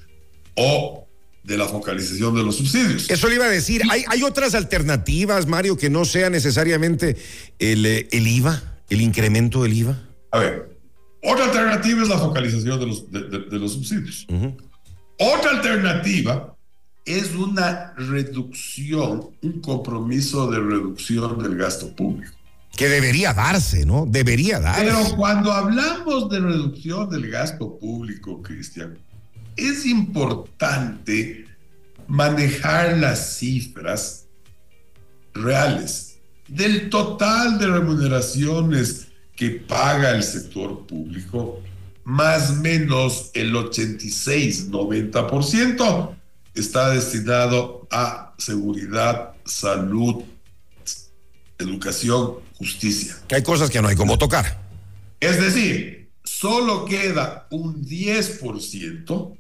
o 0.56 1.01
de 1.44 1.58
la 1.58 1.66
focalización 1.66 2.34
de 2.34 2.42
los 2.42 2.56
subsidios. 2.56 3.10
Eso 3.10 3.28
le 3.28 3.34
iba 3.34 3.46
a 3.46 3.50
decir, 3.50 3.82
¿hay, 3.90 4.04
hay 4.08 4.22
otras 4.22 4.54
alternativas, 4.54 5.46
Mario, 5.46 5.76
que 5.76 5.90
no 5.90 6.04
sea 6.04 6.30
necesariamente 6.30 7.16
el, 7.58 7.84
eh, 7.84 8.08
el 8.12 8.26
IVA, 8.26 8.62
el 8.88 9.00
incremento 9.00 9.62
del 9.62 9.72
IVA? 9.72 9.98
A 10.30 10.38
ver, 10.38 10.78
otra 11.22 11.46
alternativa 11.46 12.02
es 12.02 12.08
la 12.08 12.18
focalización 12.18 12.80
de 12.80 12.86
los, 12.86 13.10
de, 13.10 13.58
los 13.58 13.72
subsidios. 13.72 14.26
Otra 15.18 15.50
alternativa 15.50 16.56
es 17.04 17.34
una 17.34 17.92
reducción, 17.96 19.30
un 19.42 19.60
compromiso 19.60 20.50
de 20.50 20.58
reducción 20.58 21.42
del 21.42 21.56
gasto 21.56 21.94
público. 21.94 22.34
Que 22.76 22.88
debería 22.88 23.34
darse, 23.34 23.84
¿no? 23.84 24.06
Debería 24.08 24.58
darse. 24.58 24.84
Pero 24.84 25.16
cuando 25.16 25.52
hablamos 25.52 26.30
de 26.30 26.40
reducción 26.40 27.10
del 27.10 27.30
gasto 27.30 27.78
público, 27.78 28.40
Cristian, 28.42 28.98
es 29.56 29.86
importante 29.86 31.46
manejar 32.06 32.98
las 32.98 33.36
cifras 33.36 34.26
reales 35.34 36.12
del 36.48 36.90
total 36.90 37.58
de 37.58 37.66
remuneraciones 37.66 39.08
que 39.34 39.50
paga 39.50 40.10
el 40.10 40.22
sector 40.22 40.86
público, 40.86 41.60
más 42.04 42.50
o 42.50 42.54
menos 42.56 43.30
el 43.34 43.54
86-90% 43.54 46.16
está 46.54 46.90
destinado 46.90 47.88
a 47.90 48.34
seguridad, 48.36 49.32
salud, 49.44 50.24
educación, 51.58 52.34
justicia. 52.56 53.16
Que 53.28 53.36
hay 53.36 53.42
cosas 53.42 53.70
que 53.70 53.80
no 53.80 53.88
hay 53.88 53.96
como 53.96 54.18
tocar. 54.18 54.60
Es 55.20 55.40
decir, 55.40 56.10
solo 56.24 56.84
queda 56.84 57.46
un 57.50 57.82
10% 57.84 59.36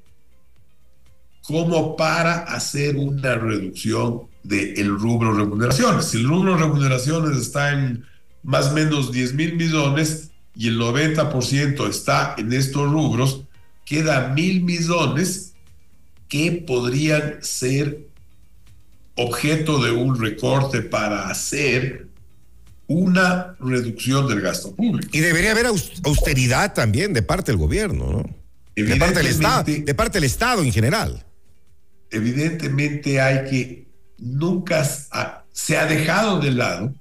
como 1.42 1.96
para 1.96 2.38
hacer 2.44 2.96
una 2.96 3.34
reducción 3.34 4.22
del 4.42 4.98
rubro 4.98 5.34
remuneraciones. 5.34 6.06
Si 6.06 6.18
el 6.18 6.28
rubro 6.28 6.56
remuneraciones 6.56 7.36
está 7.36 7.72
en 7.72 8.04
más 8.42 8.68
o 8.68 8.72
menos 8.72 9.12
10 9.12 9.34
mil 9.34 9.56
millones 9.56 10.30
y 10.54 10.68
el 10.68 10.78
90% 10.78 11.88
está 11.88 12.34
en 12.38 12.52
estos 12.52 12.90
rubros, 12.90 13.42
queda 13.84 14.28
mil 14.28 14.62
millones 14.62 15.54
que 16.28 16.64
podrían 16.66 17.38
ser 17.42 18.06
objeto 19.16 19.82
de 19.82 19.90
un 19.90 20.18
recorte 20.18 20.80
para 20.80 21.28
hacer 21.28 22.06
una 22.86 23.54
reducción 23.60 24.28
del 24.28 24.40
gasto 24.40 24.74
público. 24.74 25.10
Y 25.12 25.20
debería 25.20 25.52
haber 25.52 25.66
austeridad 25.66 26.74
también 26.74 27.12
de 27.12 27.22
parte 27.22 27.52
del 27.52 27.58
gobierno, 27.58 28.10
¿no? 28.10 28.42
De 28.74 28.96
parte 28.96 29.18
del 29.18 29.26
Estado, 29.26 29.64
de 29.64 29.94
parte 29.94 30.18
del 30.18 30.24
Estado 30.24 30.62
en 30.62 30.72
general 30.72 31.24
evidentemente 32.12 33.20
hay 33.20 33.50
que, 33.50 33.88
nunca 34.18 34.84
se 34.84 35.76
ha 35.76 35.86
dejado 35.86 36.38
de 36.38 36.52
lado, 36.52 36.94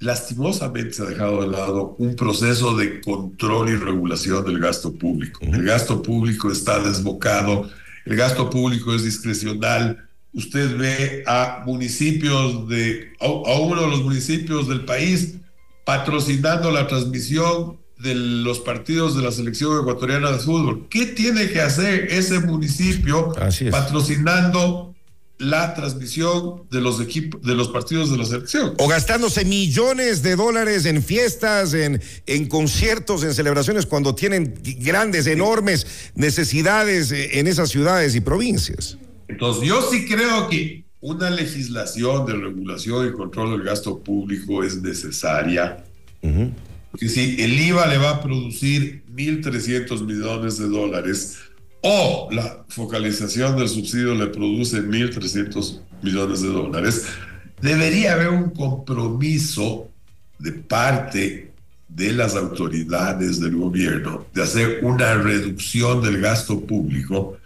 lastimosamente 0.00 0.94
se 0.94 1.02
ha 1.02 1.06
dejado 1.06 1.42
de 1.42 1.48
lado 1.48 1.94
un 1.98 2.16
proceso 2.16 2.76
de 2.76 3.00
control 3.00 3.68
y 3.68 3.76
regulación 3.76 4.44
del 4.44 4.58
gasto 4.58 4.92
público. 4.92 5.40
El 5.44 5.62
gasto 5.64 6.02
público 6.02 6.50
está 6.50 6.80
desbocado, 6.80 7.70
el 8.04 8.16
gasto 8.16 8.50
público 8.50 8.94
es 8.94 9.04
discrecional. 9.04 10.08
Usted 10.34 10.76
ve 10.76 11.22
a 11.26 11.62
municipios 11.64 12.68
de, 12.68 13.12
a 13.20 13.58
uno 13.60 13.82
de 13.82 13.88
los 13.88 14.02
municipios 14.02 14.68
del 14.68 14.84
país 14.84 15.36
patrocinando 15.84 16.70
la 16.70 16.86
transmisión 16.86 17.81
de 18.02 18.14
los 18.14 18.60
partidos 18.60 19.16
de 19.16 19.22
la 19.22 19.30
selección 19.30 19.80
ecuatoriana 19.80 20.32
de 20.32 20.38
fútbol. 20.38 20.86
¿Qué 20.90 21.06
tiene 21.06 21.48
que 21.48 21.60
hacer 21.60 22.08
ese 22.10 22.40
municipio 22.40 23.32
patrocinando 23.70 24.94
la 25.38 25.74
transmisión 25.74 26.64
de 26.70 26.80
los 26.80 27.00
equipos, 27.00 27.42
de 27.42 27.54
los 27.54 27.68
partidos 27.68 28.10
de 28.10 28.18
la 28.18 28.24
selección? 28.24 28.74
O 28.78 28.88
gastándose 28.88 29.44
millones 29.44 30.22
de 30.22 30.36
dólares 30.36 30.84
en 30.84 31.02
fiestas, 31.02 31.74
en, 31.74 32.02
en 32.26 32.48
conciertos, 32.48 33.22
en 33.22 33.34
celebraciones, 33.34 33.86
cuando 33.86 34.14
tienen 34.14 34.54
grandes, 34.78 35.26
enormes 35.26 35.86
necesidades 36.14 37.12
en 37.12 37.46
esas 37.46 37.70
ciudades 37.70 38.14
y 38.14 38.20
provincias. 38.20 38.98
Entonces, 39.28 39.68
yo 39.68 39.80
sí 39.90 40.06
creo 40.06 40.48
que 40.48 40.84
una 41.00 41.30
legislación 41.30 42.26
de 42.26 42.34
regulación 42.34 43.08
y 43.08 43.12
control 43.12 43.52
del 43.52 43.62
gasto 43.62 43.98
público 44.00 44.62
es 44.62 44.80
necesaria. 44.80 45.84
Porque 46.92 47.08
si 47.08 47.42
el 47.42 47.58
IVA 47.58 47.86
le 47.86 47.96
va 47.96 48.10
a 48.10 48.20
producir 48.20 49.02
1.300 49.14 50.04
millones 50.04 50.58
de 50.58 50.68
dólares 50.68 51.38
o 51.80 52.28
la 52.30 52.64
focalización 52.68 53.56
del 53.56 53.68
subsidio 53.68 54.14
le 54.14 54.26
produce 54.26 54.82
1.300 54.82 55.80
millones 56.02 56.42
de 56.42 56.48
dólares, 56.48 57.06
debería 57.62 58.12
haber 58.12 58.28
un 58.28 58.50
compromiso 58.50 59.88
de 60.38 60.52
parte 60.52 61.52
de 61.88 62.12
las 62.12 62.36
autoridades 62.36 63.40
del 63.40 63.56
gobierno 63.56 64.26
de 64.34 64.42
hacer 64.42 64.80
una 64.82 65.14
reducción 65.14 66.02
del 66.02 66.20
gasto 66.20 66.60
público, 66.60 67.38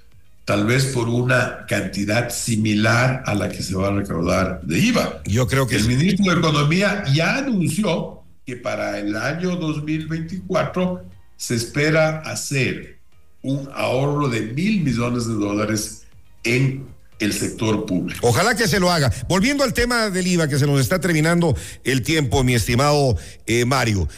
tal 0.44 0.66
vez 0.66 0.86
por 0.86 1.08
una 1.08 1.66
cantidad 1.66 2.30
similar 2.30 3.22
a 3.26 3.34
la 3.34 3.48
que 3.48 3.62
se 3.62 3.76
va 3.76 3.88
a 3.88 3.92
recaudar 3.92 4.60
de 4.62 4.78
IVA. 4.78 5.22
Yo 5.24 5.46
creo 5.46 5.68
que 5.68 5.76
el 5.76 5.86
ministro 5.86 6.32
de 6.32 6.38
Economía 6.40 7.04
ya 7.14 7.38
anunció 7.38 8.25
que 8.46 8.56
para 8.56 8.98
el 9.00 9.16
año 9.16 9.56
2024 9.56 11.04
se 11.36 11.56
espera 11.56 12.20
hacer 12.20 12.98
un 13.42 13.68
ahorro 13.74 14.28
de 14.28 14.42
mil 14.42 14.82
millones 14.82 15.26
de 15.26 15.34
dólares 15.34 16.04
en 16.44 16.86
el 17.18 17.32
sector 17.32 17.86
público. 17.86 18.26
Ojalá 18.26 18.54
que 18.54 18.68
se 18.68 18.78
lo 18.78 18.90
haga. 18.90 19.12
Volviendo 19.28 19.64
al 19.64 19.72
tema 19.72 20.10
del 20.10 20.26
IVA, 20.26 20.48
que 20.48 20.58
se 20.58 20.66
nos 20.66 20.80
está 20.80 21.00
terminando 21.00 21.56
el 21.82 22.02
tiempo, 22.02 22.44
mi 22.44 22.54
estimado 22.54 23.16
eh, 23.46 23.64
Mario. 23.64 24.08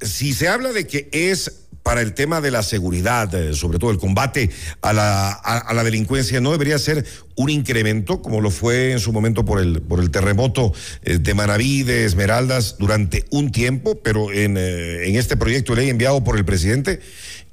Si 0.00 0.34
se 0.34 0.48
habla 0.48 0.72
de 0.72 0.86
que 0.86 1.08
es 1.10 1.67
para 1.88 2.02
el 2.02 2.12
tema 2.12 2.42
de 2.42 2.50
la 2.50 2.62
seguridad, 2.62 3.34
eh, 3.34 3.54
sobre 3.54 3.78
todo 3.78 3.90
el 3.90 3.96
combate 3.96 4.50
a 4.82 4.92
la, 4.92 5.30
a, 5.30 5.72
la, 5.72 5.82
delincuencia, 5.82 6.38
no 6.38 6.52
debería 6.52 6.78
ser 6.78 7.06
un 7.34 7.48
incremento, 7.48 8.20
como 8.20 8.42
lo 8.42 8.50
fue 8.50 8.92
en 8.92 9.00
su 9.00 9.10
momento 9.10 9.46
por 9.46 9.58
el, 9.58 9.80
por 9.80 10.00
el 10.00 10.10
terremoto 10.10 10.74
eh, 11.02 11.16
de 11.16 11.32
Manaví, 11.32 11.84
de 11.84 12.04
Esmeraldas, 12.04 12.76
durante 12.78 13.24
un 13.30 13.52
tiempo, 13.52 14.00
pero 14.02 14.30
en, 14.30 14.58
en 14.58 15.16
este 15.16 15.38
proyecto 15.38 15.74
de 15.74 15.80
ley 15.80 15.88
enviado 15.88 16.22
por 16.22 16.36
el 16.36 16.44
presidente, 16.44 17.00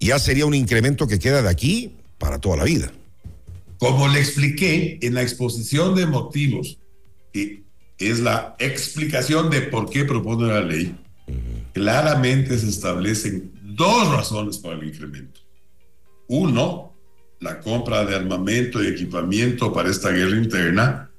ya 0.02 0.20
sería 0.20 0.46
un 0.46 0.54
incremento 0.54 1.08
que 1.08 1.18
queda 1.18 1.42
de 1.42 1.48
aquí 1.48 1.94
para 2.18 2.38
toda 2.38 2.58
la 2.58 2.66
vida. 2.66 2.92
Como 3.78 4.10
le 4.10 4.20
expliqué 4.20 5.00
en 5.02 5.14
la 5.14 5.22
exposición 5.22 5.96
de 5.96 6.08
motivos, 6.08 6.78
que 7.32 7.64
es 8.00 8.20
la 8.20 8.58
explicación 8.60 9.50
de 9.50 9.62
por 9.62 9.90
qué 9.90 10.04
propone 10.04 10.48
la 10.48 10.60
ley, 10.60 10.94
claramente 11.72 12.60
se 12.60 12.68
establecen 12.68 13.55
dos 13.76 14.12
razones 14.12 14.58
para 14.58 14.76
el 14.76 14.88
incremento. 14.88 15.42
Uno, 16.28 16.94
la 17.40 17.60
compra 17.60 18.06
de 18.06 18.16
armamento 18.16 18.84
y 18.84 18.88
equipamiento 18.88 19.72
para 19.72 19.90
esta 19.90 20.10
guerra 20.10 20.38
interna. 20.38 21.12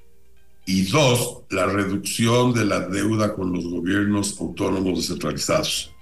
Y 0.64 0.82
dos, 0.86 1.44
la 1.50 1.66
reducción 1.66 2.52
de 2.52 2.64
la 2.64 2.80
deuda 2.80 3.34
con 3.34 3.52
los 3.52 3.64
gobiernos 3.64 4.40
autónomos 4.40 4.98
descentralizados. 4.98 5.92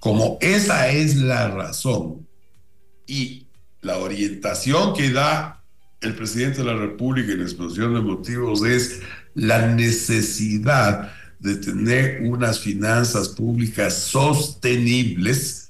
Como 0.00 0.38
esa 0.40 0.88
es 0.88 1.16
la 1.16 1.48
razón 1.48 2.26
y 3.06 3.46
la 3.82 3.98
orientación 3.98 4.94
que 4.94 5.10
da 5.10 5.62
el 6.00 6.14
presidente 6.14 6.58
de 6.58 6.64
la 6.64 6.76
República 6.76 7.32
en 7.32 7.42
exposición 7.42 7.94
de 7.94 8.00
motivos 8.00 8.64
es 8.64 9.00
la 9.34 9.66
necesidad 9.66 11.12
de 11.38 11.56
tener 11.56 12.22
unas 12.22 12.60
finanzas 12.60 13.28
públicas 13.28 13.94
sostenibles, 13.94 15.63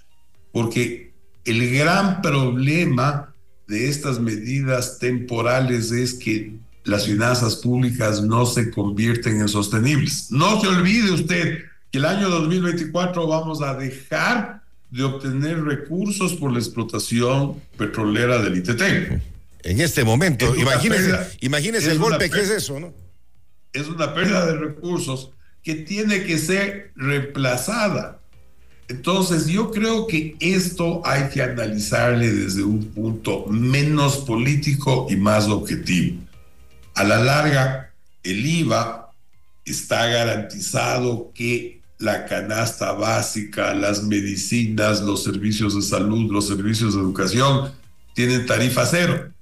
porque 0.55 1.13
el 1.45 1.71
gran 1.77 2.23
problema 2.23 3.35
de 3.69 3.91
estas 3.91 4.21
medidas 4.21 4.99
temporales 4.99 5.91
es 5.91 6.15
que 6.15 6.55
las 6.85 7.05
finanzas 7.07 7.57
públicas 7.57 8.23
no 8.23 8.47
se 8.47 8.71
convierten 8.71 9.41
en 9.41 9.49
sostenibles. 9.49 10.31
No 10.31 10.61
se 10.61 10.69
olvide 10.69 11.11
usted 11.11 11.59
que 11.91 11.99
el 11.99 12.07
año 12.07 12.31
2024 12.31 13.27
vamos 13.27 13.61
a 13.61 13.75
dejar 13.75 14.63
de 14.91 15.03
obtener 15.03 15.63
recursos 15.63 16.35
por 16.35 16.53
la 16.53 16.59
explotación 16.59 17.61
petrolera 17.77 18.41
del 18.41 18.57
ITT 18.57 19.21
en 19.65 19.81
este 19.81 20.05
momento. 20.05 20.55
Imagínese, 21.41 21.91
el 21.91 21.99
golpe 21.99 22.31
que 22.31 22.41
es 22.41 22.51
eso, 22.51 22.79
¿no? 22.79 22.95
Es 23.73 23.89
una 23.89 24.15
pérdida 24.15 24.47
de 24.47 24.57
recursos 24.57 25.33
que 25.63 25.75
tiene 25.75 26.23
que 26.25 26.39
ser 26.39 26.93
reemplazada. 26.95 28.21
Entonces, 28.89 29.47
yo 29.47 29.71
creo 29.71 30.07
que 30.07 30.37
esto 30.41 31.01
hay 31.05 31.31
que 31.31 31.43
analizarle 31.43 32.31
desde 32.31 32.63
un 32.63 32.85
punto 32.85 33.47
menos 33.47 34.19
político 34.19 35.07
y 35.09 35.17
más 35.17 35.47
objetivo. 35.49 36.21
A 36.95 37.05
la 37.05 37.23
larga, 37.23 37.93
el 38.23 38.45
IVA 38.45 39.11
está 39.65 40.07
garantizado 40.07 41.33
que 41.35 41.81
la 41.99 42.27
canasta 42.27 42.93
básica, 42.93 43.73
las 43.75 44.03
medicinas, 44.03 45.01
los 45.01 45.25
servicios 45.25 45.75
de 45.75 45.83
salud, 45.83 46.31
los 46.31 46.47
servicios 46.47 46.95
de 46.95 47.01
educación 47.01 47.73
tienen 48.15 48.47
tarifa 48.47 48.85
cero. 48.87 49.34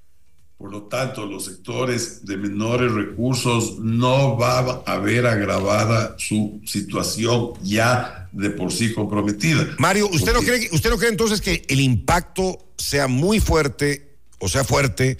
Por 0.63 0.71
lo 0.71 0.83
tanto, 0.83 1.25
los 1.25 1.43
sectores 1.43 2.25
de 2.25 2.37
menores 2.37 2.89
recursos 2.93 3.79
no 3.79 4.37
va 4.37 4.59
a 4.85 4.97
ver 4.97 5.27
agravada 5.27 6.15
su 6.17 6.61
situación 6.65 7.51
ya 7.61 8.29
de 8.31 8.49
por 8.49 8.71
sí 8.71 8.93
comprometida. 8.93 9.75
Mario, 9.77 10.07
¿usted 10.07 10.31
no 10.31 10.39
cree 10.39 10.69
usted 10.71 10.89
no 10.89 10.97
cree 10.97 11.09
entonces 11.09 11.41
que 11.41 11.63
el 11.67 11.81
impacto 11.81 12.65
sea 12.77 13.09
muy 13.09 13.41
fuerte 13.41 14.15
o 14.39 14.47
sea 14.47 14.63
fuerte 14.63 15.17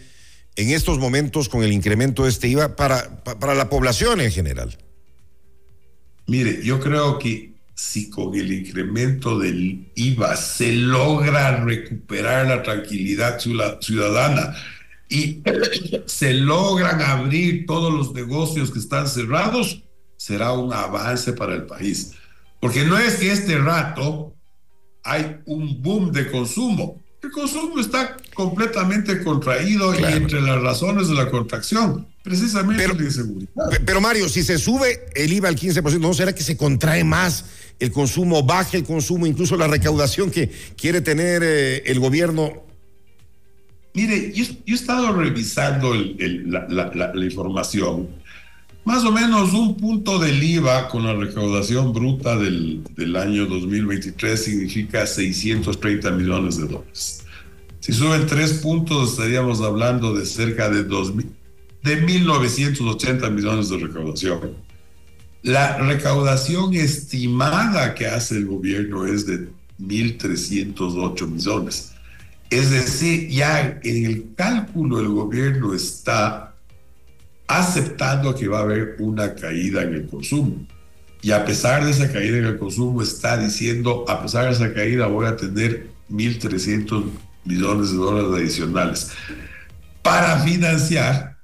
en 0.56 0.70
estos 0.70 0.98
momentos 0.98 1.50
con 1.50 1.62
el 1.62 1.74
incremento 1.74 2.24
de 2.24 2.30
este 2.30 2.48
IVA 2.48 2.78
para, 2.78 3.22
para 3.26 3.54
la 3.54 3.68
población 3.68 4.22
en 4.22 4.32
general? 4.32 4.78
Mire, 6.26 6.64
yo 6.64 6.80
creo 6.80 7.20
que 7.20 7.52
si 7.76 8.10
con 8.10 8.34
el 8.34 8.54
incremento 8.54 9.38
del 9.38 9.92
IVA 9.96 10.38
se 10.38 10.72
logra 10.72 11.66
recuperar 11.66 12.48
la 12.48 12.64
tranquilidad 12.64 13.40
ciudadana, 13.40 14.56
y 15.14 15.44
se 16.08 16.34
logran 16.34 17.00
abrir 17.00 17.68
todos 17.68 17.94
los 17.94 18.14
negocios 18.14 18.72
que 18.72 18.80
están 18.80 19.08
cerrados, 19.08 19.84
será 20.18 20.54
un 20.54 20.74
avance 20.74 21.34
para 21.34 21.54
el 21.54 21.68
país. 21.68 22.14
Porque 22.60 22.84
no 22.84 22.98
es 22.98 23.18
que 23.18 23.32
este 23.32 23.60
rato 23.60 24.34
hay 25.04 25.38
un 25.46 25.84
boom 25.84 26.12
de 26.12 26.32
consumo. 26.32 27.00
El 27.22 27.30
consumo 27.30 27.80
está 27.80 28.18
completamente 28.34 29.24
contraído 29.24 29.94
y 29.94 30.04
entre 30.04 30.42
las 30.42 30.60
razones 30.64 31.08
de 31.08 31.14
la 31.14 31.30
contracción, 31.30 32.08
precisamente 32.24 32.82
pero, 32.82 32.96
la 32.96 33.04
inseguridad. 33.04 33.70
Pero 33.86 34.02
Mario, 34.02 34.28
si 34.28 34.42
se 34.42 34.58
sube 34.58 35.06
el 35.14 35.32
IVA 35.32 35.50
al 35.50 35.56
15%, 35.56 36.00
¿no 36.00 36.16
será 36.16 36.34
que 36.34 36.42
se 36.42 36.58
contrae 36.58 37.04
más 37.04 37.46
el 37.80 37.92
consumo, 37.92 38.42
baje 38.42 38.78
el 38.78 38.84
consumo, 38.84 39.28
incluso 39.28 39.58
la 39.58 39.68
recaudación 39.68 40.32
que 40.32 40.50
quiere 40.76 41.02
tener 41.02 41.44
eh, 41.44 41.84
el 41.86 42.00
gobierno 42.00 42.73
Mire, 43.94 44.34
yo, 44.34 44.46
he 44.66 44.74
estado 44.74 45.14
revisando 45.14 45.94
la, 45.94 47.14
información. 47.24 48.10
Más 48.86 49.06
o 49.06 49.12
menos 49.12 49.54
un 49.54 49.78
punto 49.78 50.18
del 50.20 50.44
IVA 50.44 50.90
con 50.90 51.06
la 51.06 51.14
recaudación 51.14 51.94
bruta 51.94 52.36
del, 52.36 52.84
año 53.16 53.46
2023 53.46 54.44
significa 54.44 55.06
630 55.06 56.12
millones 56.12 56.58
de 56.58 56.68
dólares. 56.68 57.24
Si 57.80 57.94
suben 57.94 58.26
tres 58.26 58.54
puntos, 58.54 59.12
estaríamos 59.12 59.62
hablando 59.62 60.14
de 60.14 60.26
cerca 60.26 60.70
de, 60.70 60.84
de 60.84 60.90
1.980 60.90 63.32
millones 63.32 63.70
de 63.70 63.78
recaudación. 63.78 64.58
La 65.44 65.78
recaudación 65.78 66.74
estimada 66.74 67.94
que 67.94 68.08
hace 68.08 68.38
el 68.38 68.48
gobierno 68.48 69.06
es 69.06 69.28
de 69.28 69.50
1.308 69.80 71.28
millones. 71.28 71.93
Es 72.50 72.70
decir, 72.70 73.30
ya 73.30 73.80
en 73.84 74.06
el 74.06 74.36
cálculo 74.36 75.00
el 75.00 75.08
gobierno 75.08 75.74
está 75.74 76.56
aceptando 77.48 78.36
que 78.36 78.48
va 78.48 78.60
a 78.60 78.64
haber 78.64 78.96
una 79.00 79.36
caída 79.36 79.84
en 79.84 79.94
el 79.94 80.08
consumo. 80.08 80.66
Y 81.22 81.32
a 81.32 81.46
pesar 81.46 81.86
de 81.86 81.92
esa 81.92 82.12
caída 82.12 82.38
en 82.38 82.46
el 82.46 82.58
consumo, 82.58 83.02
está 83.02 83.38
diciendo, 83.38 84.06
a 84.08 84.22
pesar 84.22 84.46
de 84.46 84.52
esa 84.52 84.74
caída, 84.74 85.08
voy 85.08 85.26
a 85.26 85.38
tener 85.38 85.88
1.300 86.10 87.06
millones 87.46 87.92
de 87.92 87.98
dólares 87.98 88.42
adicionales 88.42 89.12
para 90.02 90.40
financiar 90.40 91.38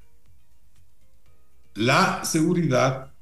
la 1.75 2.25
seguridad 2.25 3.13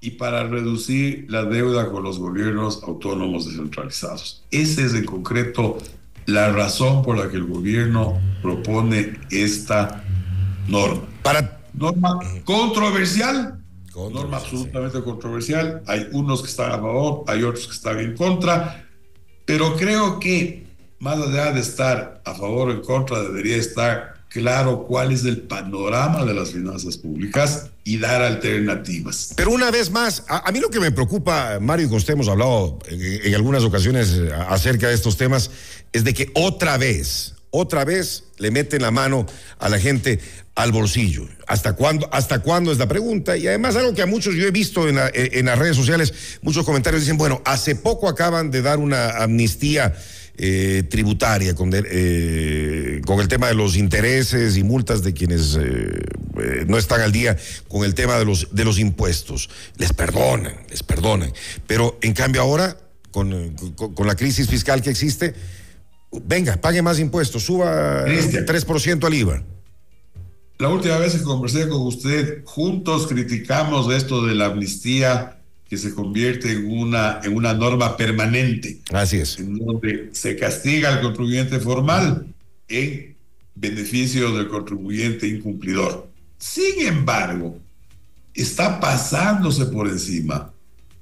y 0.00 0.10
para 0.12 0.44
reducir 0.44 1.26
la 1.28 1.44
deuda 1.44 1.90
con 1.90 2.02
los 2.02 2.18
gobiernos 2.18 2.82
autónomos 2.82 3.46
descentralizados. 3.46 4.44
Ese 4.50 4.84
es 4.84 4.94
en 4.94 5.06
concreto 5.06 5.78
la 6.26 6.50
razón 6.50 7.02
por 7.02 7.18
la 7.18 7.28
que 7.28 7.36
el 7.36 7.44
gobierno 7.44 8.20
propone 8.42 9.18
esta 9.30 10.04
norma. 10.68 11.02
Para... 11.22 11.58
Norma 11.74 12.18
controversial, 12.44 13.58
norma 13.94 14.36
absolutamente 14.36 15.02
controversial. 15.02 15.82
Hay 15.86 16.06
unos 16.12 16.42
que 16.42 16.48
están 16.48 16.72
a 16.72 16.76
favor, 16.76 17.24
hay 17.26 17.42
otros 17.42 17.66
que 17.66 17.72
están 17.72 17.98
en 17.98 18.14
contra, 18.14 18.86
pero 19.46 19.74
creo 19.76 20.18
que 20.18 20.66
más 20.98 21.18
allá 21.18 21.50
de 21.50 21.60
estar 21.60 22.22
a 22.24 22.34
favor 22.34 22.68
o 22.68 22.72
en 22.72 22.80
contra, 22.80 23.20
debería 23.22 23.56
estar 23.56 24.21
claro 24.32 24.86
cuál 24.86 25.12
es 25.12 25.24
el 25.24 25.42
panorama 25.42 26.24
de 26.24 26.34
las 26.34 26.50
finanzas 26.50 26.96
públicas 26.96 27.66
y 27.84 27.98
dar 27.98 28.22
alternativas. 28.22 29.34
Pero 29.36 29.50
una 29.50 29.70
vez 29.70 29.90
más, 29.90 30.24
a, 30.28 30.50
mí 30.52 30.60
lo 30.60 30.70
que 30.70 30.80
me 30.80 30.90
preocupa, 30.90 31.58
Mario, 31.60 31.88
con 31.88 31.98
usted 31.98 32.14
hemos 32.14 32.28
hablado 32.28 32.78
en, 32.88 33.34
algunas 33.34 33.62
ocasiones 33.62 34.10
eh, 34.12 34.30
acerca 34.48 34.88
de 34.88 34.94
estos 34.94 35.16
temas, 35.16 35.50
es 35.92 36.04
de 36.04 36.14
que 36.14 36.30
otra 36.34 36.78
vez, 36.78 37.34
otra 37.50 37.84
vez 37.84 38.24
le 38.38 38.50
meten 38.50 38.82
la 38.82 38.90
mano 38.90 39.26
a 39.58 39.68
la 39.68 39.78
gente 39.78 40.20
al 40.54 40.72
bolsillo. 40.72 41.28
¿Hasta 41.46 41.74
cuándo, 41.74 42.08
hasta 42.12 42.38
cuándo 42.38 42.72
es 42.72 42.78
la 42.78 42.88
pregunta? 42.88 43.36
Y 43.36 43.46
además 43.46 43.76
algo 43.76 43.94
que 43.94 44.02
a 44.02 44.06
muchos 44.06 44.34
yo 44.34 44.46
he 44.46 44.50
visto 44.50 44.88
en, 44.88 44.98
en 45.12 45.46
las 45.46 45.58
redes 45.58 45.76
sociales, 45.76 46.38
muchos 46.40 46.64
comentarios 46.64 47.02
dicen, 47.02 47.18
bueno, 47.18 47.42
hace 47.44 47.74
poco 47.76 48.08
acaban 48.08 48.50
de 48.50 48.62
dar 48.62 48.78
una 48.78 49.22
amnistía 49.22 49.94
eh, 50.38 50.84
tributaria 50.88 51.54
con, 51.54 51.70
eh, 51.74 53.02
con 53.04 53.20
el 53.20 53.28
tema 53.28 53.48
de 53.48 53.54
los 53.54 53.76
intereses 53.76 54.56
y 54.56 54.64
multas 54.64 55.02
de 55.02 55.12
quienes 55.12 55.58
eh, 55.60 56.64
no 56.66 56.78
están 56.78 57.02
al 57.02 57.12
día 57.12 57.36
con 57.68 57.84
el 57.84 57.94
tema 57.94 58.18
de 58.18 58.24
los, 58.24 58.48
de 58.50 58.64
los 58.64 58.78
impuestos. 58.78 59.50
Les 59.76 59.92
perdonan, 59.92 60.54
les 60.70 60.82
perdonan. 60.82 61.32
Pero 61.66 61.98
en 62.00 62.14
cambio 62.14 62.40
ahora, 62.40 62.76
con, 63.10 63.54
con 63.76 64.06
la 64.06 64.16
crisis 64.16 64.48
fiscal 64.48 64.80
que 64.80 64.90
existe, 64.90 65.34
venga, 66.24 66.56
pague 66.56 66.80
más 66.80 66.98
impuestos, 66.98 67.42
suba 67.44 68.04
el 68.06 68.46
3% 68.46 69.04
al 69.04 69.14
IVA. 69.14 69.42
la 70.58 70.68
última 70.70 70.96
vez 70.96 71.14
que 71.14 71.22
conversé 71.22 71.68
con 71.68 71.82
usted, 71.82 72.42
juntos 72.44 73.06
criticamos 73.06 73.92
esto 73.92 74.24
de 74.24 74.34
la 74.34 74.46
amnistía 74.46 75.41
que 75.72 75.78
se 75.78 75.94
convierte 75.94 76.52
en 76.52 76.70
una, 76.70 77.20
en 77.24 77.34
una 77.34 77.54
norma 77.54 77.96
permanente. 77.96 78.82
Así 78.92 79.16
es. 79.16 79.38
En 79.38 79.54
donde 79.54 80.10
se 80.12 80.36
castiga 80.36 80.90
al 80.90 81.00
contribuyente 81.00 81.58
formal 81.60 82.26
en 82.68 83.16
beneficio 83.54 84.36
del 84.36 84.48
contribuyente 84.48 85.26
incumplidor. 85.26 86.10
Sin 86.36 86.86
embargo, 86.86 87.58
está 88.34 88.80
pasándose 88.80 89.64
por 89.64 89.88
encima 89.88 90.52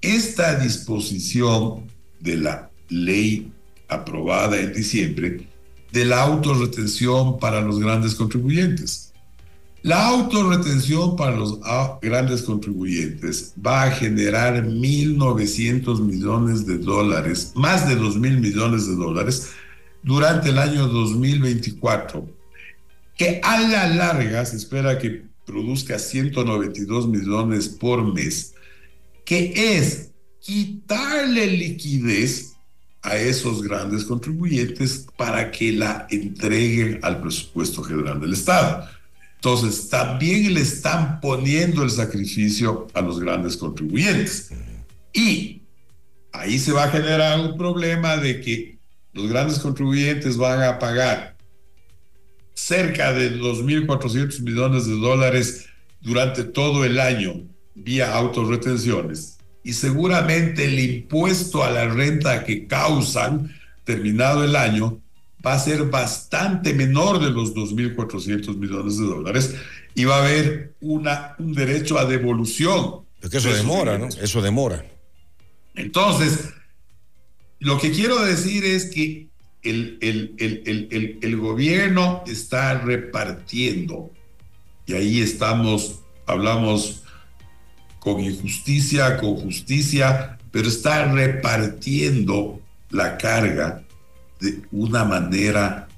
esta 0.00 0.56
disposición 0.60 1.90
de 2.20 2.36
la 2.36 2.70
ley 2.90 3.50
aprobada 3.88 4.56
en 4.56 4.72
diciembre 4.72 5.48
de 5.90 6.04
la 6.04 6.22
autorretención 6.22 7.40
para 7.40 7.60
los 7.60 7.80
grandes 7.80 8.14
contribuyentes. 8.14 9.09
La 9.82 10.08
autorretención 10.08 11.16
para 11.16 11.34
los 11.36 11.58
ah, 11.64 11.98
grandes 12.02 12.42
contribuyentes 12.42 13.54
va 13.64 13.84
a 13.84 13.90
generar 13.90 14.62
1.900 14.66 16.00
millones 16.00 16.66
de 16.66 16.76
dólares, 16.76 17.52
más 17.54 17.88
de 17.88 17.96
2.000 17.96 18.40
millones 18.40 18.86
de 18.86 18.94
dólares, 18.94 19.52
durante 20.02 20.50
el 20.50 20.58
año 20.58 20.86
2024, 20.86 22.28
que 23.16 23.40
a 23.42 23.60
la 23.62 23.88
larga 23.88 24.44
se 24.44 24.58
espera 24.58 24.98
que 24.98 25.24
produzca 25.46 25.98
192 25.98 27.08
millones 27.08 27.68
por 27.68 28.04
mes, 28.12 28.52
que 29.24 29.78
es 29.78 30.10
quitarle 30.40 31.46
liquidez 31.46 32.52
a 33.00 33.16
esos 33.16 33.62
grandes 33.62 34.04
contribuyentes 34.04 35.06
para 35.16 35.50
que 35.50 35.72
la 35.72 36.06
entreguen 36.10 37.00
al 37.02 37.22
presupuesto 37.22 37.82
general 37.82 38.20
del 38.20 38.34
Estado. 38.34 38.86
Entonces, 39.42 39.88
también 39.88 40.52
le 40.52 40.60
están 40.60 41.18
poniendo 41.18 41.82
el 41.82 41.88
sacrificio 41.88 42.88
a 42.92 43.00
los 43.00 43.18
grandes 43.18 43.56
contribuyentes. 43.56 44.50
Y 45.14 45.62
ahí 46.30 46.58
se 46.58 46.72
va 46.72 46.84
a 46.84 46.90
generar 46.90 47.40
un 47.40 47.56
problema 47.56 48.18
de 48.18 48.42
que 48.42 48.78
los 49.14 49.30
grandes 49.30 49.58
contribuyentes 49.58 50.36
van 50.36 50.62
a 50.62 50.78
pagar 50.78 51.38
cerca 52.52 53.14
de 53.14 53.40
2.400 53.40 54.42
millones 54.42 54.86
de 54.86 55.00
dólares 55.00 55.70
durante 56.02 56.44
todo 56.44 56.84
el 56.84 57.00
año 57.00 57.40
vía 57.74 58.14
autorretenciones. 58.14 59.38
Y 59.64 59.72
seguramente 59.72 60.66
el 60.66 60.78
impuesto 60.78 61.64
a 61.64 61.70
la 61.70 61.86
renta 61.88 62.44
que 62.44 62.66
causan 62.66 63.50
terminado 63.84 64.44
el 64.44 64.54
año 64.54 65.00
va 65.44 65.54
a 65.54 65.58
ser 65.58 65.84
bastante 65.84 66.74
menor 66.74 67.20
de 67.20 67.30
los 67.30 67.54
2.400 67.54 68.56
millones 68.56 68.98
de 68.98 69.06
dólares 69.06 69.54
y 69.94 70.04
va 70.04 70.16
a 70.16 70.26
haber 70.26 70.74
una, 70.80 71.34
un 71.38 71.52
derecho 71.52 71.98
a 71.98 72.04
devolución. 72.04 73.06
Porque 73.20 73.38
eso 73.38 73.52
demora, 73.52 73.98
¿no? 73.98 74.08
Eso 74.08 74.42
demora. 74.42 74.84
Entonces, 75.74 76.50
lo 77.58 77.78
que 77.78 77.90
quiero 77.90 78.22
decir 78.24 78.64
es 78.64 78.86
que 78.86 79.28
el, 79.62 79.98
el, 80.00 80.34
el, 80.38 81.18
el, 81.20 81.36
gobierno 81.36 82.24
está 82.26 82.78
repartiendo, 82.78 84.10
y 84.86 84.94
ahí 84.94 85.20
estamos, 85.20 86.00
hablamos 86.26 87.02
con 87.98 88.20
injusticia, 88.20 89.18
con 89.18 89.36
justicia, 89.36 90.38
pero 90.50 90.68
está 90.68 91.12
repartiendo 91.12 92.60
la 92.88 93.18
carga 93.18 93.84
de 94.40 94.62
una 94.72 95.04
manera 95.04 95.88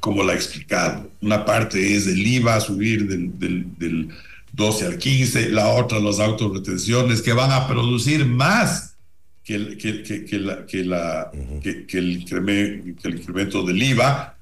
como 0.00 0.22
la 0.22 0.34
he 0.34 0.36
explicado. 0.36 1.10
Una 1.22 1.44
parte 1.44 1.96
es 1.96 2.06
el 2.06 2.26
IVA 2.26 2.60
subir 2.60 3.08
del, 3.08 3.38
del, 3.38 3.78
del 3.78 4.08
12 4.52 4.86
al 4.86 4.98
15, 4.98 5.48
la 5.48 5.68
otra 5.68 5.98
las 5.98 6.20
autorretenciones 6.20 7.22
que 7.22 7.32
van 7.32 7.50
a 7.50 7.66
producir 7.66 8.24
más 8.26 8.96
que 9.42 9.54
el, 9.54 9.78
que, 9.78 10.02
que, 10.02 10.38
la, 10.38 10.66
que, 10.66 10.84
la, 10.84 11.30
que, 11.62 11.86
el 11.98 12.12
incremento, 12.20 13.08
el 13.08 13.18
incremento 13.18 13.62
del 13.62 13.82
IVA, 13.82 14.38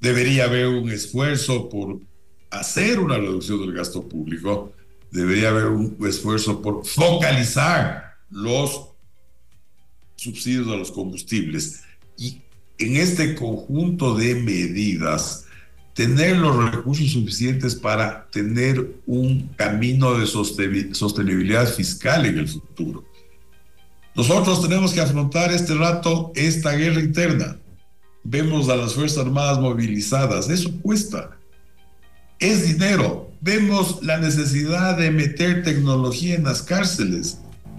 debería 0.00 0.44
haber 0.44 0.66
un 0.68 0.90
esfuerzo 0.90 1.68
por 1.68 2.00
hacer 2.50 2.98
una 2.98 3.16
reducción 3.18 3.60
del 3.60 3.72
gasto 3.72 4.08
público, 4.08 4.72
debería 5.10 5.48
haber 5.48 5.66
un 5.66 5.96
esfuerzo 6.06 6.62
por 6.62 6.86
focalizar 6.86 8.14
los 8.30 8.90
subsidios 10.16 10.68
a 10.68 10.76
los 10.76 10.92
combustibles 10.92 11.82
y 12.18 12.42
en 12.78 12.96
este 12.96 13.34
conjunto 13.34 14.14
de 14.14 14.34
medidas 14.34 15.46
tener 15.94 16.36
los 16.36 16.72
recursos 16.72 17.10
suficientes 17.10 17.74
para 17.74 18.28
tener 18.30 18.94
un 19.06 19.48
camino 19.56 20.18
de 20.18 20.26
sostenibilidad 20.26 21.66
fiscal 21.72 22.26
en 22.26 22.38
el 22.38 22.48
futuro. 22.48 23.04
Nosotros 24.14 24.62
tenemos 24.62 24.92
que 24.92 25.00
afrontar 25.00 25.52
este 25.52 25.74
rato 25.74 26.30
esta 26.36 26.72
guerra 26.72 27.00
interna. 27.00 27.56
Vemos 28.22 28.68
a 28.68 28.76
las 28.76 28.94
Fuerzas 28.94 29.24
Armadas 29.24 29.58
movilizadas, 29.58 30.48
eso 30.50 30.70
cuesta. 30.82 31.30
Es 32.38 32.68
dinero. 32.68 33.32
Vemos 33.40 34.00
la 34.02 34.18
necesidad 34.18 34.96
de 34.98 35.10
meter 35.10 35.62
tecnología 35.62 36.34
en 36.34 36.44
las 36.44 36.62
cárceles, 36.62 37.38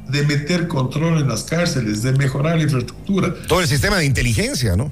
de 0.09 0.23
meter 0.23 0.67
control 0.67 1.19
en 1.19 1.27
las 1.27 1.43
cárceles, 1.43 2.03
de 2.03 2.11
mejorar 2.13 2.57
la 2.57 2.63
infraestructura. 2.63 3.33
Todo 3.47 3.61
el 3.61 3.67
sistema 3.67 3.97
de 3.97 4.05
inteligencia, 4.05 4.75
¿no? 4.75 4.91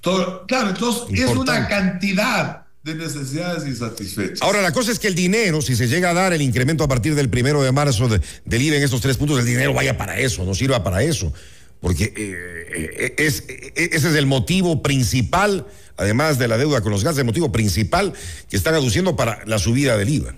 Todo, 0.00 0.44
claro, 0.46 0.70
entonces 0.70 1.20
es 1.20 1.30
una 1.30 1.68
cantidad 1.68 2.64
de 2.82 2.94
necesidades 2.94 3.66
insatisfechas. 3.66 4.42
Ahora, 4.42 4.60
la 4.60 4.72
cosa 4.72 4.92
es 4.92 4.98
que 4.98 5.08
el 5.08 5.14
dinero, 5.14 5.62
si 5.62 5.74
se 5.74 5.88
llega 5.88 6.10
a 6.10 6.14
dar 6.14 6.32
el 6.32 6.42
incremento 6.42 6.84
a 6.84 6.88
partir 6.88 7.14
del 7.14 7.30
primero 7.30 7.62
de 7.62 7.72
marzo 7.72 8.08
del 8.08 8.62
IVA 8.62 8.76
en 8.76 8.82
estos 8.82 9.00
tres 9.00 9.16
puntos, 9.16 9.38
el 9.38 9.46
dinero 9.46 9.72
vaya 9.72 9.96
para 9.96 10.18
eso, 10.18 10.44
no 10.44 10.54
sirva 10.54 10.84
para 10.84 11.02
eso. 11.02 11.32
Porque 11.80 12.04
eh, 12.04 12.14
eh, 12.16 13.14
es, 13.18 13.44
eh, 13.48 13.72
ese 13.76 14.08
es 14.08 14.14
el 14.14 14.26
motivo 14.26 14.82
principal, 14.82 15.66
además 15.96 16.38
de 16.38 16.48
la 16.48 16.58
deuda 16.58 16.82
con 16.82 16.92
los 16.92 17.04
gastos, 17.04 17.20
el 17.20 17.26
motivo 17.26 17.52
principal 17.52 18.12
que 18.50 18.56
están 18.56 18.74
aduciendo 18.74 19.16
para 19.16 19.44
la 19.46 19.58
subida 19.58 19.96
del 19.96 20.08
IVA. 20.10 20.34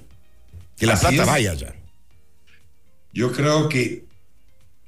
Que 0.76 0.86
la 0.86 0.98
plata 0.98 1.24
vaya 1.24 1.54
ya. 1.54 1.74
Yo 3.16 3.32
creo 3.32 3.66
que 3.70 4.04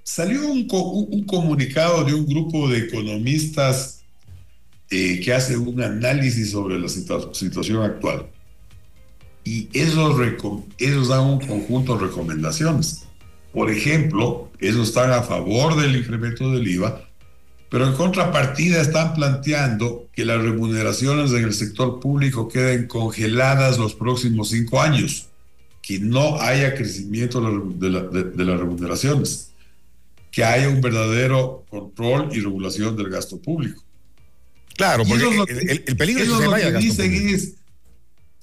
salió 0.03 0.47
un, 0.51 0.69
un 0.71 1.25
comunicado 1.25 2.05
de 2.05 2.13
un 2.13 2.27
grupo 2.27 2.69
de 2.69 2.81
economistas 2.81 4.05
eh, 4.91 5.19
que 5.25 5.33
hace 5.33 5.57
un 5.57 5.83
análisis 5.83 6.51
sobre 6.51 6.79
la 6.79 6.89
situación 6.91 7.83
actual. 7.83 8.27
Y 9.45 9.71
esos, 9.73 10.15
esos 10.77 11.09
dan 11.09 11.21
un 11.21 11.41
conjunto 11.41 11.97
de 11.97 12.07
recomendaciones. 12.07 13.07
Por 13.51 13.71
ejemplo, 13.71 14.53
ellos 14.61 14.89
están 14.89 15.11
a 15.11 15.23
favor 15.23 15.81
del 15.81 15.97
incremento 15.97 16.53
del 16.53 16.69
IVA, 16.69 17.09
pero 17.71 17.87
en 17.87 17.95
contrapartida 17.95 18.83
están 18.83 19.15
planteando 19.15 20.07
que 20.13 20.27
las 20.27 20.43
remuneraciones 20.43 21.33
en 21.33 21.45
el 21.45 21.55
sector 21.55 21.99
público 21.99 22.47
queden 22.47 22.89
congeladas 22.89 23.79
los 23.79 23.95
próximos 23.95 24.51
cinco 24.51 24.83
años, 24.83 25.28
que 25.89 25.99
no 25.99 26.39
haya 26.39 26.75
crecimiento 26.75 27.41
de, 27.41 28.25
de 28.25 28.45
las 28.45 28.61
remuneraciones, 28.61 29.53
que 30.31 30.45
haya 30.45 30.69
un 30.69 30.83
verdadero 30.83 31.65
control 31.71 32.29
y 32.31 32.41
regulación 32.41 32.95
del 32.95 33.09
gasto 33.09 33.41
público. 33.41 33.83
Claro, 34.77 35.05
porque 35.07 35.25
el, 35.25 35.97
peligro 35.97 36.25
es 36.25 36.29
que 36.29 36.37
se 36.37 36.47
vaya 36.47 36.69
lo 36.69 36.79
que 36.79 36.85
dicen 36.85 37.29
es, 37.31 37.55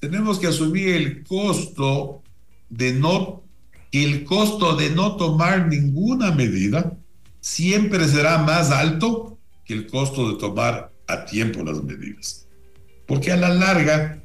tenemos 0.00 0.40
que 0.40 0.48
asumir 0.48 0.88
el 0.88 1.22
costo 1.22 2.20
de 2.68 2.92
no, 2.94 3.44
el 3.92 4.24
costo 4.24 4.74
de 4.74 4.90
no 4.90 5.14
tomar 5.14 5.68
ninguna 5.68 6.32
medida 6.32 6.98
siempre 7.40 8.08
será 8.08 8.38
más 8.38 8.72
alto 8.72 9.38
que 9.64 9.74
el 9.74 9.86
costo 9.86 10.32
de 10.32 10.38
tomar 10.40 10.90
a 11.06 11.24
tiempo 11.24 11.62
las 11.62 11.80
medidas. 11.80 12.48
Porque 13.06 13.30
a 13.30 13.36
la 13.36 13.50
larga 13.50 14.20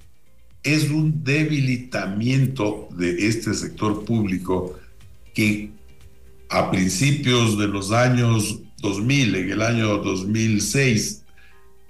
es 0.64 0.90
un 0.90 1.24
debilitamiento 1.24 2.88
de 2.92 3.28
este 3.28 3.54
sector 3.54 4.06
público 4.06 4.80
que 5.34 5.72
a 6.50 6.70
principios 6.70 7.58
de 7.58 7.68
los 7.68 7.92
años 7.92 8.60
2000, 8.82 9.36
en 9.36 9.52
el 9.52 9.62
año 9.62 9.98
2006, 9.98 11.24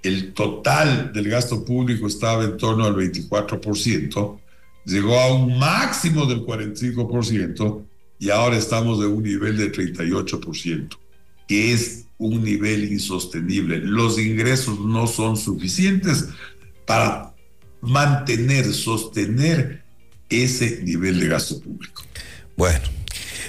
el 0.02 0.32
total 0.32 1.12
del 1.12 1.28
gasto 1.28 1.64
público 1.64 2.06
estaba 2.06 2.44
en 2.44 2.56
torno 2.56 2.84
al 2.84 2.94
24%, 2.94 4.38
llegó 4.86 5.20
a 5.20 5.34
un 5.34 5.58
máximo 5.58 6.26
del 6.26 6.44
45% 6.44 7.82
y 8.18 8.30
ahora 8.30 8.56
estamos 8.56 9.00
en 9.00 9.12
un 9.12 9.22
nivel 9.22 9.56
de 9.56 9.72
38%, 9.72 10.96
que 11.46 11.72
es 11.72 12.06
un 12.18 12.42
nivel 12.42 12.90
insostenible. 12.90 13.78
Los 13.78 14.18
ingresos 14.18 14.78
no 14.80 15.06
son 15.06 15.36
suficientes 15.36 16.28
para 16.86 17.31
mantener, 17.82 18.72
sostener 18.72 19.82
ese 20.30 20.80
nivel 20.82 21.20
de 21.20 21.28
gasto 21.28 21.60
público. 21.60 22.02
Bueno. 22.56 22.80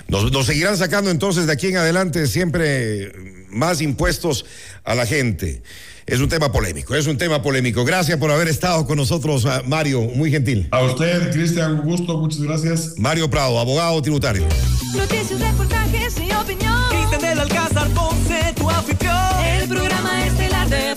Nos, 0.07 0.31
nos 0.31 0.45
seguirán 0.45 0.77
sacando 0.77 1.09
entonces 1.09 1.47
de 1.47 1.53
aquí 1.53 1.67
en 1.67 1.77
adelante 1.77 2.27
siempre 2.27 3.13
más 3.49 3.81
impuestos 3.81 4.45
a 4.83 4.95
la 4.95 5.05
gente. 5.05 5.63
Es 6.05 6.19
un 6.19 6.27
tema 6.27 6.51
polémico, 6.51 6.95
es 6.95 7.07
un 7.07 7.17
tema 7.17 7.41
polémico. 7.41 7.85
Gracias 7.85 8.17
por 8.17 8.29
haber 8.29 8.49
estado 8.49 8.85
con 8.85 8.97
nosotros, 8.97 9.45
ah, 9.45 9.61
Mario, 9.65 10.01
muy 10.01 10.29
gentil. 10.29 10.67
A 10.71 10.83
usted, 10.83 11.31
Cristian, 11.31 11.79
un 11.79 11.85
gusto, 11.85 12.17
muchas 12.17 12.41
gracias. 12.41 12.95
Mario 12.97 13.29
Prado, 13.29 13.57
abogado 13.57 14.01
tributario. 14.01 14.45
Noticias, 14.93 15.39
reportajes 15.39 16.15
y 16.17 16.33
opinión. 16.33 16.89
Cristian 16.89 17.21
del 17.21 17.39
Alcázar 17.39 17.89
Ponce, 17.91 18.53
tu 18.57 18.69
anfitrión. 18.69 19.15
El 19.45 19.69
programa 19.69 20.25
estelar 20.27 20.69
de 20.69 20.91